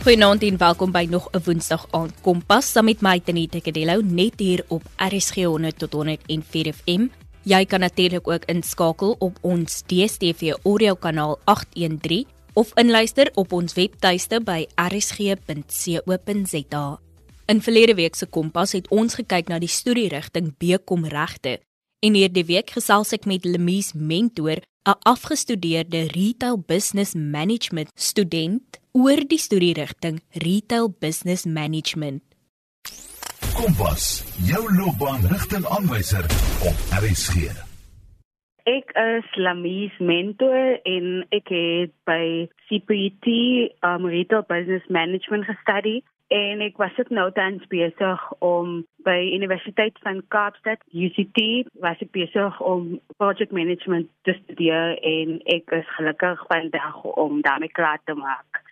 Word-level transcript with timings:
Goeienaand 0.00 0.40
en 0.48 0.56
welkom 0.56 0.88
by 0.92 1.06
nog 1.10 1.28
'n 1.30 1.42
Woensdag 1.44 1.86
aand 1.90 2.20
Kompas 2.20 2.72
saam 2.72 2.84
met 2.84 3.00
my 3.00 3.20
Tenita 3.20 3.60
Kadello 3.60 4.00
net 4.00 4.32
hier 4.40 4.64
op 4.68 4.82
RSG 4.96 5.34
100 5.34 5.78
tot 5.78 5.92
104 5.92 6.72
FM. 6.72 7.06
Jy 7.42 7.64
kan 7.64 7.80
natuurlik 7.80 8.28
ook 8.28 8.44
inskakel 8.44 9.16
op 9.18 9.38
ons 9.40 9.82
DStv 9.86 10.52
audio 10.64 10.94
kanaal 10.94 11.38
813 11.44 12.26
of 12.52 12.72
inluister 12.74 13.30
op 13.34 13.52
ons 13.52 13.72
webtuiste 13.74 14.40
by 14.40 14.66
rsg.co.za. 14.74 15.28
In 17.46 17.62
verlede 17.62 17.94
week 17.94 18.14
se 18.14 18.26
Kompas 18.26 18.72
het 18.72 18.88
ons 18.88 19.14
gekyk 19.14 19.48
na 19.48 19.58
die 19.58 19.68
studierigting 19.68 20.54
BCom 20.58 21.04
regte 21.04 21.60
en 21.98 22.14
hierdie 22.14 22.44
week 22.44 22.70
gesels 22.70 23.12
ek 23.12 23.24
met 23.26 23.44
Lemies 23.44 23.92
Mentor, 23.92 24.56
'n 24.88 24.98
afgestudeerde 25.02 26.02
retail 26.02 26.58
business 26.66 27.14
management 27.14 27.88
student 27.94 28.79
oor 28.92 29.22
die 29.28 29.38
studierigting 29.38 30.20
Retail 30.32 30.90
Business 31.00 31.46
Management. 31.46 32.22
Kompas, 33.54 34.22
jou 34.48 34.62
loopbaanrigtingaanwyser 34.76 36.24
op 36.68 36.86
RSG. 37.00 37.50
Ek 38.70 38.92
is 39.00 39.26
Lamies 39.40 39.96
mentor 39.98 40.78
en 40.84 41.24
ek 41.34 41.50
het 41.52 41.92
by 42.08 42.46
CPT 42.68 43.34
um, 43.86 44.06
Retail 44.06 44.44
Business 44.48 44.86
Management 44.88 45.48
gestudeer 45.48 46.02
en 46.30 46.62
ek 46.62 46.78
was 46.78 46.94
ook 47.02 47.10
nou 47.10 47.26
tans 47.34 47.64
besig 47.72 48.26
om 48.38 48.84
by 49.02 49.18
Universiteit 49.34 49.96
van 50.04 50.22
Kaapstad 50.30 50.82
UCT 50.94 51.40
was 51.82 51.98
ek 52.04 52.12
besig 52.14 52.60
om 52.62 52.92
project 53.18 53.50
management 53.56 54.06
te 54.28 54.36
studeer 54.44 54.94
en 55.02 55.40
ek 55.50 55.74
is 55.80 55.94
gelukkig 55.96 56.44
vandag 56.52 57.02
om 57.18 57.40
daarmee 57.42 57.74
klaar 57.74 57.98
te 58.06 58.14
maak. 58.14 58.62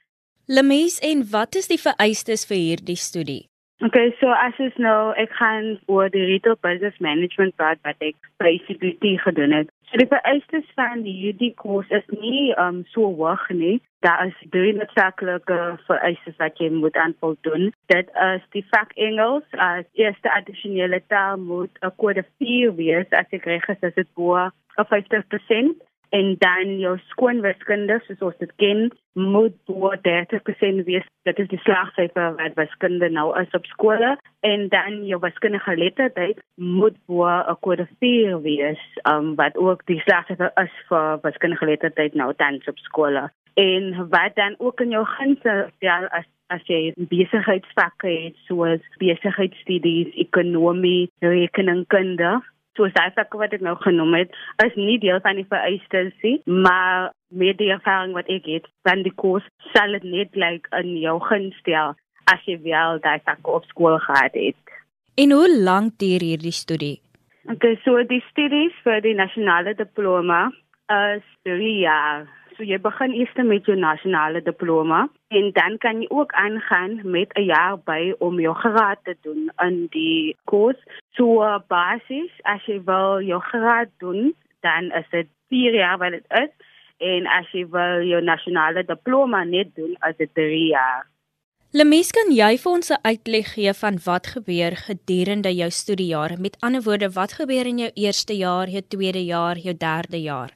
Lemies 0.50 0.98
en 1.04 1.30
wat 1.30 1.54
is 1.60 1.66
die 1.68 1.76
vereistes 1.76 2.46
vir 2.48 2.56
hierdie 2.56 2.96
studie? 2.96 3.42
Okay, 3.84 4.14
so 4.16 4.32
as 4.32 4.56
is 4.64 4.76
nou 4.80 5.10
ek 5.20 5.34
gaan 5.36 5.66
oor 5.92 6.08
die 6.14 6.22
retail 6.24 6.56
business 6.64 6.96
management 7.04 7.52
praat 7.60 7.82
wat 7.84 8.00
ek 8.06 8.16
basically 8.40 9.12
gedoen 9.20 9.52
het. 9.52 9.68
So 9.90 10.00
die 10.00 10.08
vereistes 10.08 10.64
van 10.80 11.02
die 11.04 11.12
hierdie 11.18 11.50
kurs 11.60 11.92
is 11.98 12.08
nie 12.14 12.54
um 12.64 12.78
so 12.94 13.10
hoog 13.18 13.44
nie. 13.52 13.74
Daar 14.06 14.24
is 14.30 14.40
drie 14.56 14.72
noodsaaklike 14.78 15.58
vereistes 15.90 16.40
wat 16.40 16.56
jy 16.64 16.70
moet 16.78 16.96
aanvoldoen. 16.96 17.68
Dit 17.92 18.08
is 18.30 18.48
die 18.56 18.64
vak 18.72 18.96
Engels 18.96 19.44
as 19.52 19.84
eerste 20.00 20.32
addisionele 20.32 21.02
taal 21.12 21.36
moet 21.36 21.76
'n 21.84 21.92
kode 22.00 22.24
4 22.40 22.72
wees 22.80 23.12
as 23.20 23.28
ek 23.36 23.44
reg 23.52 23.68
is, 23.68 23.84
is 23.90 24.00
dit 24.00 24.08
bo 24.16 24.48
50% 24.80 25.76
en 26.10 26.36
dan 26.38 26.78
jou 26.78 26.94
skoonwiskunde 27.12 28.00
soos 28.06 28.22
ons 28.28 28.38
dit 28.42 28.52
ken 28.62 28.88
moet 29.18 29.54
bo 29.66 29.92
30% 30.06 30.84
wees. 30.86 31.06
Dit 31.28 31.38
is 31.42 31.48
die 31.50 31.60
slagsyfer 31.64 32.36
wat 32.38 32.56
wiskunde 32.60 33.10
nou 33.10 33.28
is 33.40 33.56
op 33.58 33.66
skole. 33.66 34.14
En 34.46 34.68
dan 34.68 35.02
jou 35.06 35.20
wiskundige 35.20 35.70
geletterdheid 35.70 36.40
moet 36.54 36.96
bo 37.06 37.26
'n 37.26 37.56
kode 37.60 37.88
4 37.98 38.40
wees 38.42 38.80
um, 39.10 39.34
wat 39.34 39.56
ook 39.56 39.86
die 39.86 40.00
slagsyfer 40.00 40.50
is 40.64 40.74
vir 40.88 41.18
wiskundige 41.22 41.64
geletterdheid 41.64 42.14
nou 42.14 42.34
tans 42.34 42.68
op 42.68 42.78
skole. 42.78 43.30
En 43.54 44.08
wat 44.08 44.34
dan 44.34 44.54
ook 44.58 44.80
in 44.80 44.90
jou 44.90 45.04
gunste 45.04 45.70
ja 45.78 46.04
as 46.10 46.26
as 46.48 46.62
jy 46.64 46.92
besigheidsvakke 46.96 48.08
het 48.08 48.36
soos 48.46 48.80
besigheidstudies 48.98 50.14
ekonomie 50.14 51.10
rekeningkunde 51.18 52.40
soos 52.78 52.94
daai 52.96 53.10
vakke 53.16 53.40
wat 53.40 53.54
ek 53.56 53.64
nou 53.66 53.74
genoem 53.82 54.14
het, 54.22 54.36
is 54.64 54.76
nie 54.78 54.98
deel 55.02 55.18
van 55.24 55.40
die 55.40 55.48
vereistes 55.50 56.14
nie, 56.22 56.38
maar 56.46 57.10
met 57.28 57.58
die 57.58 57.72
ervaring 57.74 58.14
wat 58.16 58.30
ek 58.32 58.46
het, 58.48 58.70
dan 58.88 59.02
die 59.06 59.14
kurs 59.18 59.46
sal 59.74 59.98
dit 59.98 60.06
net 60.06 60.38
like 60.38 60.70
in 60.78 60.94
jou 61.02 61.18
gunstel 61.26 61.98
as 62.30 62.46
jy 62.46 62.58
wel 62.64 63.02
daai 63.04 63.18
vakke 63.26 63.58
op 63.58 63.66
skool 63.72 63.98
gehad 64.04 64.36
het. 64.38 64.78
En 65.18 65.34
hoe 65.34 65.50
lank 65.50 65.98
duur 65.98 66.22
hierdie 66.22 66.54
studie? 66.54 66.98
Okay, 67.48 67.78
so 67.84 67.98
die 68.06 68.22
studies 68.28 68.74
vir 68.84 69.00
die 69.02 69.16
nasionale 69.18 69.72
diploma 69.74 70.48
is 70.92 71.24
3 71.48 71.72
jaar 71.80 72.28
so 72.58 72.66
jy 72.66 72.78
begin 72.82 73.12
eers 73.14 73.34
met 73.46 73.68
jou 73.70 73.76
nasionale 73.78 74.42
diploma 74.42 75.04
en 75.38 75.52
dan 75.54 75.78
kan 75.78 76.00
jy 76.02 76.08
ook 76.10 76.32
aangaan 76.34 76.98
met 77.04 77.30
'n 77.38 77.46
jaar 77.46 77.78
by 77.78 78.12
om 78.18 78.40
jou 78.40 78.54
graad 78.54 78.98
te 79.04 79.14
doen 79.22 79.50
in 79.66 79.86
die 79.90 80.36
kurs. 80.50 80.80
So 81.16 81.38
basis 81.68 82.30
as 82.42 82.62
jy 82.66 82.80
wil 82.84 83.22
jou 83.22 83.40
graad 83.40 83.90
doen, 83.98 84.34
dan 84.60 84.90
is 84.92 85.06
dit 85.10 85.28
4 85.48 85.74
jaar 85.74 85.98
wat 85.98 86.10
dit 86.10 86.26
is 86.28 86.50
en 86.98 87.26
as 87.26 87.46
jy 87.52 87.64
wil 87.70 88.02
jou 88.02 88.22
nasionale 88.22 88.84
diploma 88.84 89.44
net 89.44 89.74
doen, 89.74 89.96
is 90.08 90.16
dit 90.16 90.34
3 90.34 90.66
jaar. 90.66 91.06
Lemies 91.70 92.10
kan 92.10 92.32
jy 92.32 92.56
vir 92.56 92.72
ons 92.72 92.90
'n 92.90 93.02
uitleg 93.04 93.54
gee 93.54 93.72
van 93.72 93.98
wat 94.04 94.26
gebeur 94.26 94.72
gedurende 94.76 95.54
jou 95.54 95.70
studiejare? 95.70 96.36
Met 96.40 96.56
ander 96.60 96.82
woorde, 96.82 97.10
wat 97.10 97.32
gebeur 97.32 97.66
in 97.66 97.78
jou 97.78 97.90
eerste 97.94 98.34
jaar, 98.36 98.68
jou 98.68 98.82
tweede 98.88 99.24
jaar, 99.24 99.56
jou 99.56 99.76
derde 99.76 100.20
jaar? 100.22 100.50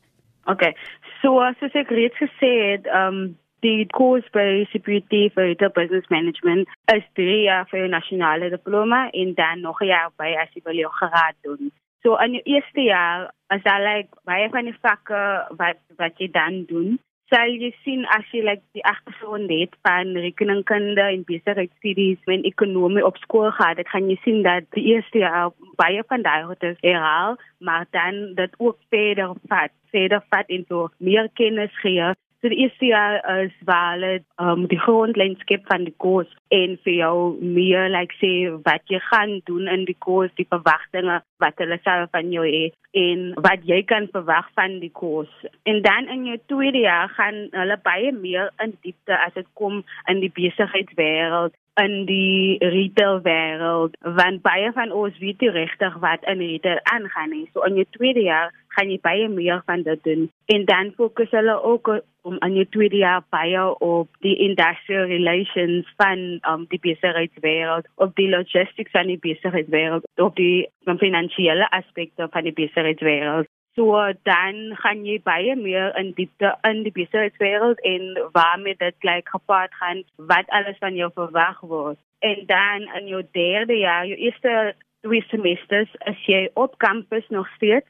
Okay. 0.47 0.75
So 1.23 1.39
soos 1.61 1.75
ek 1.79 1.91
reeds 1.95 2.19
gesê 2.19 2.51
het, 2.73 2.89
um 2.91 3.37
die 3.63 3.87
kurs 3.95 4.27
by 4.35 4.65
CPT 4.73 5.29
vir 5.37 5.53
Business 5.77 6.09
Management 6.11 6.67
is 6.91 7.05
3 7.15 7.37
jaar 7.45 7.69
vir 7.71 7.85
jou 7.85 7.91
nasionale 7.93 8.49
diploma 8.51 9.05
en 9.15 9.35
dan 9.39 9.61
nog 9.63 9.79
'n 9.83 9.87
jaar 9.87 10.11
by 10.19 10.35
as 10.43 10.51
jy 10.55 10.63
wil 10.65 10.75
jou 10.75 10.91
graad 10.91 11.37
doen. 11.47 11.71
So 12.03 12.17
in 12.17 12.35
jou 12.35 12.43
eerste 12.45 12.83
jaar 12.83 13.31
as 13.55 13.63
jy 13.63 13.79
like 13.79 14.11
baie 14.25 14.49
van 14.51 14.65
die 14.65 14.79
vakke 14.83 15.47
wat 15.61 15.79
wat 15.97 16.19
jy 16.19 16.29
dan 16.31 16.65
doen, 16.67 16.99
sal 17.31 17.49
jy 17.49 17.71
sien 17.85 18.05
as 18.17 18.27
jy 18.33 18.43
like 18.43 18.63
die 18.75 18.85
agtergrond 18.85 19.51
het 19.51 19.77
van 19.87 20.17
rekeningkunde 20.27 21.03
en 21.03 21.25
besigheidstudies 21.25 22.19
en 22.27 22.43
ekonomie 22.43 23.07
op 23.07 23.17
skool 23.17 23.51
gehad, 23.51 23.77
dan 23.77 23.85
kan 23.85 24.11
jy 24.11 24.19
sien 24.25 24.43
dat 24.43 24.65
die 24.75 24.85
eerste 24.95 25.19
jaar 25.19 25.53
baie 25.77 26.03
van 26.09 26.23
daai 26.23 26.49
het 26.51 26.83
herhaal, 26.83 27.39
maar 27.61 27.87
dan 27.91 28.35
dat 28.35 28.51
ook 28.59 28.79
verder 28.91 29.31
vat 29.47 29.71
verder 29.95 30.25
vat 30.33 30.51
en 30.51 30.67
so 30.69 30.91
meer 30.99 31.31
kennis 31.39 31.75
gee. 31.85 32.13
So 32.43 32.51
die 32.51 32.65
eerste 32.65 32.87
jaar 32.87 33.21
is 33.45 33.53
waar 33.65 33.93
hulle 33.93 34.25
um, 34.43 34.65
die 34.67 34.79
grondlyn 34.83 35.37
skep 35.45 35.63
van 35.71 35.85
die 35.87 35.95
koers 36.03 36.31
en 36.51 36.75
vir 36.83 36.97
jou 36.97 37.17
meer 37.39 37.87
like 37.95 38.17
sê 38.19 38.33
wat 38.67 38.83
jy 38.91 38.99
gaan 39.13 39.37
doen 39.47 39.71
in 39.71 39.85
die 39.87 39.95
koers, 39.95 40.35
die 40.41 40.49
verwagtinge 40.51 41.21
wat 41.45 41.63
hulle 41.63 41.79
self 41.85 42.11
van 42.11 42.35
jou 42.35 42.43
het 42.43 42.75
en 42.99 43.29
wat 43.47 43.63
jy 43.71 43.79
kan 43.87 44.11
verwag 44.11 44.51
van 44.59 44.81
die 44.83 44.91
koers. 44.91 45.31
En 45.71 45.85
dan 45.87 46.11
in 46.11 46.27
jou 46.33 46.39
tweede 46.51 46.83
jaar 46.83 47.15
gaan 47.15 47.45
hulle 47.55 47.79
baie 47.87 48.11
meer 48.13 48.51
in 48.65 48.75
diepte 48.83 49.15
as 49.23 49.39
dit 49.39 49.47
kom 49.55 49.85
in 50.11 50.25
die 50.25 50.35
besigheidswêreld 50.35 51.55
in 51.81 52.05
die 52.07 52.59
retail 52.61 53.23
wêreld 53.25 53.95
want 54.19 54.43
baie 54.45 54.73
van 54.77 54.91
ons 54.93 55.17
weet 55.23 55.41
nie 55.41 55.53
regtig 55.55 55.95
wat 56.05 56.27
in 56.29 56.43
retail 56.43 56.81
aangaan 56.93 57.31
nie. 57.33 57.47
So 57.55 57.65
in 57.65 57.79
jou 57.81 57.87
tweede 57.97 58.27
jaar 58.27 58.51
gaan 58.77 58.91
jy 58.91 58.99
baie 59.03 59.29
meer 59.29 59.63
van 59.67 59.83
dit 59.87 60.03
doen. 60.05 60.27
En 60.55 60.65
dan 60.65 60.93
fokus 60.97 61.31
hulle 61.31 61.63
ook 61.63 61.91
om 62.23 62.37
in 62.39 62.55
jou 62.55 62.67
tweede 62.71 62.97
jaar 62.97 63.25
baie 63.35 63.63
op 63.79 64.09
die 64.25 64.37
industrial 64.37 65.09
relations 65.11 65.89
van 65.97 66.19
um, 66.49 66.67
die 66.71 66.81
besigheidswêreld, 66.83 67.89
op 67.97 68.15
die 68.17 68.29
logistics 68.29 68.95
van 68.95 69.11
die 69.11 69.19
besigheidswêreld, 69.19 70.07
op 70.17 70.37
die 70.37 70.69
finansiële 70.87 71.71
aspekte 71.71 72.29
van 72.31 72.47
die 72.47 72.55
besigheidswêreld. 72.61 73.51
So 73.75 73.97
dan 74.29 74.77
gaan 74.83 75.07
jy 75.09 75.17
baie 75.25 75.57
meer 75.57 75.95
in 75.97 76.13
diepte 76.17 76.53
in 76.69 76.83
die 76.85 76.93
besigheidswêreld 76.93 77.81
en 77.89 78.03
waarmee 78.37 78.77
dit 78.79 78.95
gelyk 79.01 79.33
gepaard 79.33 79.75
gaan 79.81 80.03
wat 80.17 80.49
alles 80.49 80.79
van 80.79 80.95
jou 80.95 81.11
verwag 81.15 81.61
word. 81.61 81.99
En 82.21 82.45
dan 82.47 82.85
in 83.01 83.07
jou 83.09 83.23
derde 83.33 83.79
jaar, 83.81 84.07
jou 84.07 84.19
eerste 84.19 84.75
twee 85.03 85.25
semesters, 85.33 85.91
as 86.07 86.21
jy 86.29 86.51
op 86.55 86.77
kampus 86.79 87.25
nog 87.29 87.49
steeds, 87.57 87.89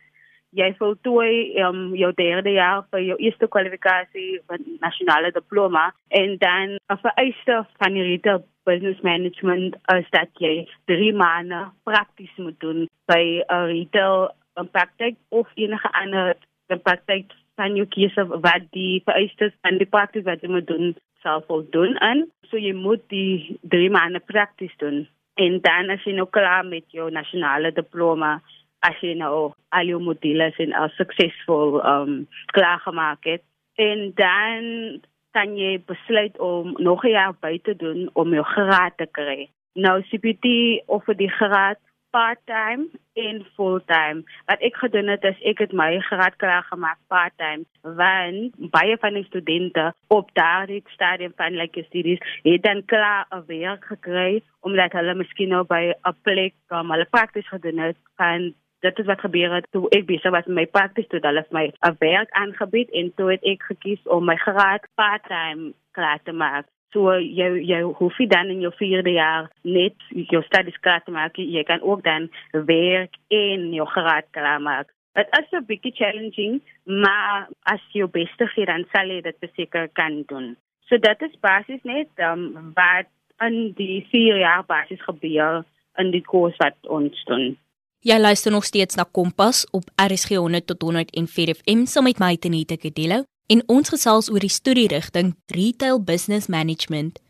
jy 0.52 0.69
voltooi 0.78 1.56
um, 1.64 1.94
jou 1.96 2.12
derde 2.16 2.52
jaar 2.56 2.84
vir 2.93 3.04
jou 3.06 3.19
eerste 3.25 3.49
kwalifikasie 3.49 4.40
van 4.50 4.64
nasionale 4.84 5.32
diploma 5.32 5.88
en 6.20 6.37
dan 6.43 6.76
vereiste 7.04 7.62
van 7.81 7.96
die 7.96 8.04
retail 8.10 8.43
business 8.69 9.00
management 9.00 9.76
is 9.96 10.08
dat 10.14 10.28
jy 10.44 10.66
3 10.90 11.12
maande 11.19 11.64
prakties 11.88 12.34
moet 12.37 12.58
doen 12.60 12.87
by 13.10 13.43
'n 13.43 13.66
retail 13.72 14.28
'n 14.60 14.69
praktyk 14.69 15.16
of 15.28 15.49
enige 15.54 15.88
ander 15.93 16.37
praktyk 16.82 17.32
van 17.56 17.76
jou 17.76 17.87
keuse 17.87 18.26
wat 18.26 18.64
die 18.70 19.02
vereistes 19.04 19.52
van 19.60 19.78
die 19.78 19.88
praktyk 19.94 20.25
wat 20.25 20.43
jy 20.43 20.49
moet 20.49 20.66
doen 20.66 20.94
sal 21.22 21.43
voldoen 21.49 21.99
aan. 22.00 22.26
So 22.50 22.56
jy 22.56 22.72
moet 22.72 23.02
die 23.08 23.58
3 23.62 23.90
maande 23.90 24.20
prakties 24.20 24.75
doen. 24.76 25.06
En 25.34 25.60
dan 25.60 25.90
as 25.90 26.04
jy 26.04 26.12
nou 26.12 26.26
klaar 26.28 26.64
met 26.64 26.84
jou 26.93 27.10
nasionale 27.10 27.72
diploma, 27.72 28.40
as 28.82 28.99
jy 29.00 29.14
nou 29.14 29.52
al 29.70 29.88
jou 29.88 30.00
modules 30.02 30.58
en 30.58 30.73
al 30.73 30.90
suksesvol 30.99 31.81
um 31.87 32.26
klaar 32.56 32.81
gemaak 32.84 33.25
het, 33.25 33.43
en 33.75 34.12
dan 34.14 35.00
kan 35.32 35.56
jy 35.56 35.79
besluit 35.87 36.38
om 36.38 36.75
nog 36.76 37.05
'n 37.05 37.17
jaar 37.17 37.34
by 37.40 37.58
te 37.62 37.76
doen 37.76 38.11
om 38.12 38.32
jou 38.32 38.44
graad 38.44 38.96
te 38.96 39.06
kry. 39.06 39.49
Nou 39.75 40.02
CPT 40.02 40.46
of 40.87 41.05
die 41.05 41.31
graad 41.31 41.79
part-time 42.11 42.88
en 43.12 43.46
fulltime. 43.56 44.23
Wat 44.44 44.61
ek 44.61 44.76
gedoen 44.76 45.08
het 45.08 45.25
is 45.25 45.40
ek 45.49 45.62
het 45.64 45.73
my 45.73 45.99
graad 46.08 46.37
klaar 46.37 46.64
gemaak 46.69 46.99
part-time 47.12 47.64
want 47.81 48.70
baie 48.75 48.96
van 49.00 49.17
die 49.17 49.25
studente 49.25 49.93
op 50.06 50.31
daardie 50.37 50.82
stadium 50.87 51.32
van 51.37 51.56
like 51.56 51.85
studies 51.88 52.20
het 52.43 52.62
dan 52.62 52.85
klaar 52.85 53.26
'n 53.31 53.44
werk 53.46 53.85
gekry 53.85 54.43
omdat 54.61 54.93
hulle 54.93 55.14
miskien 55.14 55.49
nou 55.49 55.64
by 55.64 55.82
'n 55.93 56.17
plek 56.23 56.55
kom 56.69 56.90
hulle 56.90 57.08
prakties 57.11 57.49
gedoen 57.49 57.78
het 57.78 57.96
van 58.17 58.55
dit 58.82 58.99
is 58.99 59.06
wat 59.06 59.20
gebeur 59.23 59.55
het 59.55 59.67
toe 59.70 59.87
ek 59.94 60.06
besig 60.08 60.34
was 60.34 60.46
met 60.50 60.56
my 60.58 60.67
prakties 60.76 61.08
toe 61.11 61.20
hulle 61.23 61.44
my 61.56 61.67
'n 61.88 61.96
werk 61.99 62.31
aangebied 62.43 62.90
en 62.90 63.12
toe 63.17 63.31
het 63.31 63.44
ek 63.52 63.62
gekies 63.70 64.02
om 64.17 64.25
my 64.25 64.37
graad 64.37 64.87
part-time 64.94 65.73
klaar 65.93 66.20
te 66.23 66.32
maak. 66.32 66.67
So 66.93 67.14
jy 67.19 67.49
jy 67.73 67.81
hoef 67.82 68.19
nie 68.19 68.29
dan 68.29 68.50
in 68.50 68.61
jou 68.61 68.73
vierde 68.76 69.12
jaar 69.12 69.50
net 69.62 69.94
jou 70.11 70.43
studies 70.43 70.81
klaar 70.81 71.02
te 71.05 71.11
maak, 71.11 71.37
jy 71.37 71.62
kan 71.64 71.81
ook 71.81 72.02
dan 72.02 72.31
werk 72.50 73.14
en 73.29 73.73
jou 73.73 73.87
graad 73.87 74.26
klaar 74.31 74.61
maak. 74.61 74.88
Dit 75.14 75.28
is 75.38 75.52
'n 75.52 75.64
bietjie 75.67 75.94
challenging, 75.94 76.61
maar 76.85 77.49
as 77.62 77.81
jy 77.93 78.06
beste 78.06 78.46
gee 78.46 78.67
dan 78.67 78.85
sal 78.93 79.06
jy 79.06 79.20
dit 79.20 79.50
seker 79.56 79.88
kan 79.88 80.23
doen. 80.26 80.56
So 80.88 80.99
dit 80.99 81.23
is 81.23 81.40
basies 81.40 81.82
net 81.82 82.08
um, 82.17 82.73
wat 82.75 83.06
in 83.40 83.73
die 83.73 84.06
vier 84.11 84.37
jaar 84.37 84.64
basies 84.64 85.02
gebeur 85.02 85.64
in 85.99 86.11
die 86.11 86.23
koers 86.23 86.56
wat 86.56 86.76
ons 86.88 87.25
doen. 87.25 87.56
Jy 88.02 88.16
luister 88.19 88.50
nog 88.50 88.64
steeds 88.66 88.96
na 88.99 89.04
Kompas 89.06 89.62
op 89.70 89.90
RSG 89.94 90.34
100 90.34 90.66
tot 90.66 90.82
104 90.82 91.52
FM 91.54 91.84
saam 91.87 92.08
met 92.08 92.19
my 92.19 92.34
Tenita 92.34 92.75
Kedelo 92.75 93.20
en 93.46 93.62
ons 93.70 93.93
gesels 93.94 94.26
oor 94.32 94.43
die 94.43 94.50
studierigting 94.50 95.37
Retail 95.54 96.00
Business 96.02 96.50
Management. 96.50 97.20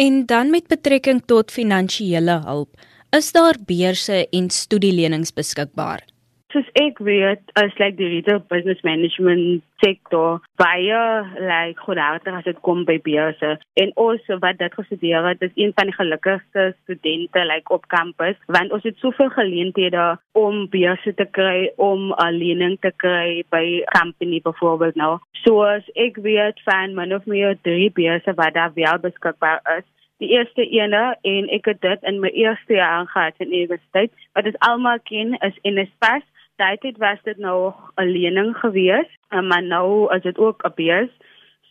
En 0.00 0.24
dan 0.26 0.48
met 0.50 0.70
betrekking 0.72 1.20
tot 1.28 1.52
finansiële 1.52 2.38
hulp, 2.46 2.80
is 3.12 3.32
daar 3.36 3.60
beurse 3.60 4.24
en 4.32 4.48
studielenings 4.50 5.34
beskikbaar? 5.36 6.06
Soos 6.52 6.68
ek 6.80 7.00
weet 7.04 7.50
as 7.60 7.74
like 7.80 7.98
die 7.98 8.08
retail 8.08 8.38
business 8.48 8.80
management 8.86 9.60
sektor 9.84 10.38
baie 10.60 11.00
like 11.36 11.82
goedhartig 11.84 12.38
as 12.38 12.46
dit 12.46 12.60
kom 12.64 12.86
by 12.88 12.96
beurse. 13.04 13.50
En 13.82 13.92
ons 14.00 14.30
wat 14.44 14.56
dit 14.62 14.78
gestudeer 14.80 15.26
het 15.28 15.44
is 15.44 15.52
een 15.60 15.74
van 15.76 15.90
die 15.90 15.96
gelukkigste 15.96 16.70
studente 16.84 17.44
like 17.50 17.74
op 17.74 17.84
kampus 17.92 18.38
want 18.56 18.72
ons 18.72 18.86
het 18.88 18.96
soveel 19.02 19.28
geleenthede 19.36 20.06
om 20.40 20.64
beurse 20.72 21.12
te 21.20 21.28
kry 21.38 21.68
om 21.76 22.14
'n 22.16 22.38
lening 22.40 22.78
te 22.80 22.92
kry 22.96 23.44
by 23.52 23.84
company 23.98 24.40
byvoorbeeld 24.40 24.96
nou. 24.96 25.18
Soos 25.44 25.84
ek 25.94 26.16
weet 26.16 26.64
van 26.64 26.94
man 26.94 27.12
of 27.12 27.26
meer 27.26 27.58
drie 27.62 27.90
beurse 27.92 28.34
wat 28.34 28.54
daar 28.54 28.72
wel 28.74 28.98
beskikbaar 28.98 29.60
is. 29.76 29.84
Die 30.18 30.32
eerste 30.32 30.64
ene 30.64 31.16
en 31.22 31.48
ek 31.48 31.64
het 31.64 31.80
dit 31.80 32.02
in 32.02 32.20
my 32.20 32.28
eerste 32.28 32.74
jaar 32.74 33.06
gehad 33.06 33.34
in 33.38 33.54
universiteit 33.54 34.10
wat 34.32 34.46
is 34.46 34.58
almal 34.58 34.98
ken 35.04 35.36
is 35.38 35.62
NSFAS 35.62 36.24
tyd 36.58 36.82
het 36.82 36.98
was 36.98 37.20
dit 37.22 37.38
nou 37.38 37.72
'n 37.96 38.10
lening 38.16 38.56
gewees, 38.56 39.10
eh, 39.28 39.40
maar 39.40 39.62
nou 39.62 40.14
is 40.14 40.22
dit 40.22 40.38
ook 40.38 40.62
'n 40.64 40.74
beurs. 40.74 41.14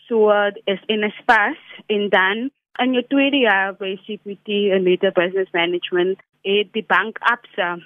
So 0.07 0.31
is 0.63 0.81
in 0.85 1.03
'n 1.03 1.13
spas 1.19 1.59
en 1.85 2.09
dan 2.09 2.49
in 2.77 2.93
jou 2.93 3.03
tweede 3.07 3.37
jaar 3.37 3.75
by 3.75 3.97
CPT 4.05 4.71
en 4.71 4.83
Media 4.83 5.11
Business 5.11 5.51
Management 5.51 6.19
het 6.41 6.73
die 6.73 6.85
bank 6.87 7.17
Absa 7.19 7.77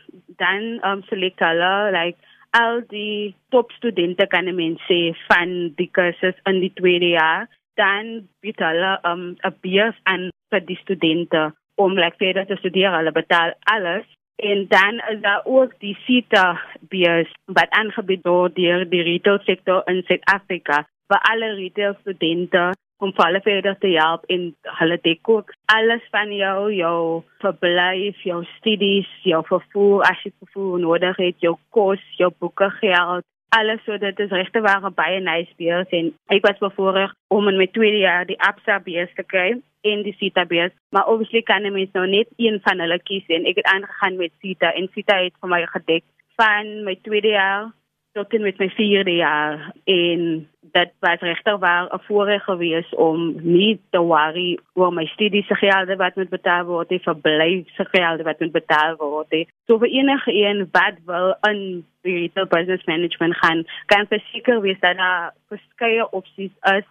dan 0.42 0.80
um 0.86 1.04
select 1.10 1.40
hulle 1.40 1.92
like 1.92 2.18
al 2.50 2.82
die 2.92 3.36
top 3.50 3.72
studente 3.72 4.28
kan 4.28 4.56
men 4.56 4.78
sê 4.90 5.16
van 5.28 5.74
die 5.76 5.90
kursus 5.92 6.36
in 6.44 6.60
die 6.60 6.74
tweede 6.74 7.08
jaar. 7.16 7.48
Dan 7.80 8.28
bied 8.44 8.60
hulle 8.60 9.00
um 9.08 9.36
'n 9.42 9.56
beurs 9.62 10.00
aan 10.04 10.30
vir 10.50 10.66
die 10.66 10.80
studente 10.84 11.54
om 11.76 11.94
like 11.94 12.18
verder 12.18 12.46
te 12.46 12.56
studeer 12.56 12.92
hulle 12.92 13.12
betaal 13.12 13.54
alles 13.64 14.06
En 14.36 14.66
dan 14.68 15.02
is 15.10 15.22
daar 15.22 15.42
ook 15.44 15.74
die 15.80 15.98
CETA 16.06 16.62
beurs 16.80 17.32
wat 17.46 17.70
aangebied 17.70 18.24
word 18.28 18.56
deur 18.56 18.86
die 18.90 19.04
retail 19.04 19.40
sektor 19.46 19.82
in 19.86 20.04
Suid-Afrika 20.08 20.86
vir 21.12 21.20
alle 21.32 21.54
retail 21.58 21.98
studente 22.00 22.72
om 23.02 23.14
hulle 23.18 23.42
verder 23.42 23.78
te 23.82 23.90
help 23.98 24.26
in 24.30 24.52
hulle 24.80 24.98
dekok 25.02 25.54
alles 25.74 26.04
van 26.14 26.34
jou 26.36 26.72
jou 26.74 27.24
verblyf, 27.42 28.22
jou 28.24 28.44
studies, 28.58 29.10
jou 29.26 29.42
vervoer, 29.50 30.06
as 30.10 30.22
jy 30.26 30.32
vervoer 30.44 30.80
nodig 30.80 31.18
het, 31.18 31.38
jou 31.42 31.56
kos, 31.70 32.04
jou 32.20 32.30
boeke 32.40 32.70
geld 32.78 33.26
alles 33.56 33.84
so 33.86 33.98
dit 34.00 34.20
is 34.20 34.32
regte 34.32 34.62
ware 34.64 34.92
baie 34.96 35.20
nice 35.20 35.52
beers 35.60 35.90
en 35.98 36.14
ek 36.32 36.46
was 36.48 36.62
bevoorreg 36.64 37.12
om 37.28 37.50
in 37.52 37.60
my 37.60 37.68
tweede 37.76 38.04
jaar 38.04 38.26
die 38.26 38.40
Absa 38.40 38.80
beers 38.86 39.12
te 39.18 39.24
kry 39.24 39.50
en 39.88 40.04
die 40.06 40.16
Sita 40.20 40.46
beers 40.46 40.76
maar 40.92 41.08
obviously 41.08 41.42
kan 41.42 41.66
ek 41.68 41.76
mens 41.76 41.92
nou 41.96 42.08
net 42.08 42.32
een 42.38 42.60
van 42.64 42.80
hulle 42.84 43.00
kies. 43.08 43.28
En 43.28 43.46
ek 43.50 43.62
het 43.62 43.70
aangegaan 43.72 44.18
met 44.20 44.34
Sita. 44.44 44.74
En 44.76 44.90
Sita 44.94 45.18
het 45.24 45.36
vir 45.40 45.52
my 45.52 45.62
gedek 45.76 46.04
van 46.40 46.72
my 46.88 46.98
tweede 47.08 47.34
jaar 47.36 47.70
tot 48.12 48.34
en 48.34 48.42
met 48.42 48.58
my 48.58 48.70
vierde 48.70 49.16
jaar 49.16 49.72
en 49.84 50.50
dit 50.72 50.92
was 51.00 51.20
regtig 51.20 51.58
waar 51.60 51.88
'n 51.94 52.00
voorreg 52.08 52.44
geweest 52.44 52.96
om 52.96 53.36
nie 53.42 53.80
te 53.90 54.00
worry 54.00 54.60
oor 54.74 54.94
my 54.94 55.06
studies 55.06 55.48
se 55.48 55.56
gelde 55.56 55.96
wat 55.96 56.16
moet 56.16 56.30
betaal 56.30 56.66
word, 56.66 56.90
die 56.90 57.00
verblyf 57.00 57.68
se 57.76 57.86
gelde 57.86 58.24
wat 58.24 58.40
moet 58.40 58.52
betaal 58.52 58.96
word. 58.96 59.48
So 59.66 59.78
vir 59.78 59.88
enige 59.88 60.34
een 60.34 60.70
wat 60.72 60.96
wil 61.06 61.38
in 61.42 61.86
retail 62.02 62.48
business 62.48 62.86
management 62.86 63.38
gaan, 63.38 63.66
kan 63.86 64.08
verseker 64.08 64.62
wees 64.62 64.80
dat 64.80 64.98
daar 64.98 65.34
verskeie 65.48 66.10
opsies 66.10 66.52
is 66.62 66.86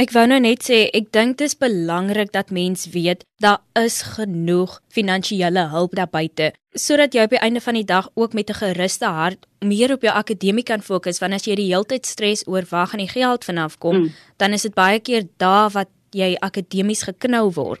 Ek 0.00 0.14
wou 0.16 0.24
nou 0.24 0.38
net 0.40 0.64
sê 0.64 0.86
ek 0.96 1.10
dink 1.12 1.36
dit 1.36 1.50
is 1.50 1.58
belangrik 1.58 2.32
dat 2.32 2.50
mens 2.50 2.86
weet 2.94 3.26
daar 3.44 3.60
is 3.76 4.00
genoeg 4.16 4.78
finansiële 4.88 5.68
hulp 5.68 5.96
daar 5.98 6.08
buite 6.08 6.52
sodat 6.72 7.12
jy 7.12 7.26
op 7.26 7.34
die 7.34 7.40
einde 7.44 7.60
van 7.60 7.76
die 7.76 7.84
dag 7.84 8.08
ook 8.16 8.32
met 8.32 8.48
'n 8.48 8.54
geruste 8.54 9.04
hart 9.04 9.46
meer 9.60 9.92
op 9.92 10.02
jou 10.02 10.14
akademie 10.14 10.64
kan 10.64 10.80
fokus 10.80 11.20
want 11.20 11.34
as 11.34 11.44
jy 11.44 11.54
die 11.54 11.68
hele 11.68 11.84
tyd 11.84 12.06
stres 12.06 12.46
oor 12.46 12.64
waar 12.70 12.86
gaan 12.86 13.04
die 13.04 13.08
geld 13.08 13.44
vanaf 13.44 13.78
kom 13.78 13.96
mm. 13.96 14.12
dan 14.36 14.52
is 14.52 14.62
dit 14.62 14.74
baie 14.74 15.00
keer 15.00 15.28
daar 15.36 15.70
wat 15.70 15.88
jy 16.10 16.36
akademies 16.40 17.02
geknou 17.02 17.50
word. 17.52 17.80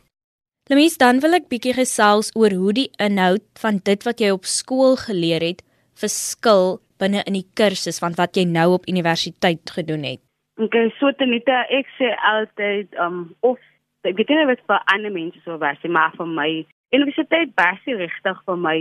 Lemies 0.70 0.96
dan 0.98 1.20
wil 1.20 1.34
ek 1.34 1.48
bietjie 1.48 1.74
gesels 1.74 2.30
oor 2.34 2.52
hoe 2.52 2.72
die 2.72 2.90
inhoud 2.98 3.42
van 3.54 3.80
dit 3.84 4.02
wat 4.04 4.20
jy 4.20 4.30
op 4.30 4.44
skool 4.44 4.96
geleer 4.96 5.40
het 5.40 5.62
verskil 5.94 6.80
binne 6.98 7.22
in 7.26 7.32
die 7.32 7.48
kursus 7.54 7.98
van 7.98 8.14
wat 8.14 8.36
jy 8.36 8.44
nou 8.44 8.72
op 8.72 8.88
universiteit 8.88 9.70
gedoen 9.70 10.04
het. 10.04 10.20
Okay, 10.60 10.90
so 11.00 11.08
Tenita, 11.16 11.62
ek 11.72 11.88
sê 11.96 12.10
altyd 12.28 12.92
um 13.00 13.22
of 13.40 13.56
ek 14.04 14.18
weet 14.18 14.32
nie 14.36 14.48
wat 14.50 14.60
vir 14.68 14.82
ander 14.92 15.12
mense 15.14 15.40
sou 15.46 15.56
was, 15.62 15.80
maar 15.88 16.12
vir 16.18 16.28
my 16.28 16.48
universiteit 16.92 17.54
baie 17.56 17.94
regtig 17.96 18.42
vir 18.44 18.58
my 18.60 18.76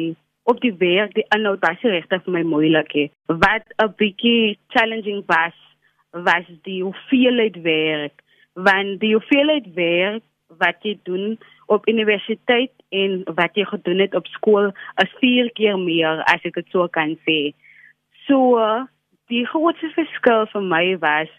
op 0.52 0.60
die 0.60 0.74
werk, 0.82 1.14
die 1.16 1.24
inhoud 1.32 1.62
baie 1.64 1.94
regtig 1.94 2.26
vir 2.26 2.36
my 2.36 2.42
moeilik. 2.44 2.92
Wat 3.32 3.64
'n 3.80 3.96
bietjie 4.02 4.58
challenging 4.76 5.24
was, 5.32 5.56
was 6.12 6.46
die 6.68 6.82
hoeveelheid 6.84 7.62
werk, 7.64 8.20
want 8.56 9.00
die 9.00 9.16
hoeveelheid 9.16 9.72
werk 9.76 10.24
wat 10.60 10.84
jy 10.84 11.00
doen 11.08 11.40
op 11.72 11.88
universiteit 11.88 12.74
en 12.92 13.24
wat 13.40 13.56
jy 13.56 13.64
gedoen 13.64 14.04
het 14.04 14.16
op 14.16 14.28
skool 14.28 14.74
is 15.00 15.20
vier 15.24 15.48
keer 15.56 15.80
meer 15.80 16.20
as 16.28 16.44
ek 16.44 16.60
dit 16.60 16.68
sou 16.76 16.90
kan 16.90 17.16
sê. 17.24 17.54
So 18.28 18.60
die 19.32 19.46
grootste 19.48 19.88
verskil 19.96 20.52
vir 20.52 20.68
my 20.68 20.98
was 21.00 21.32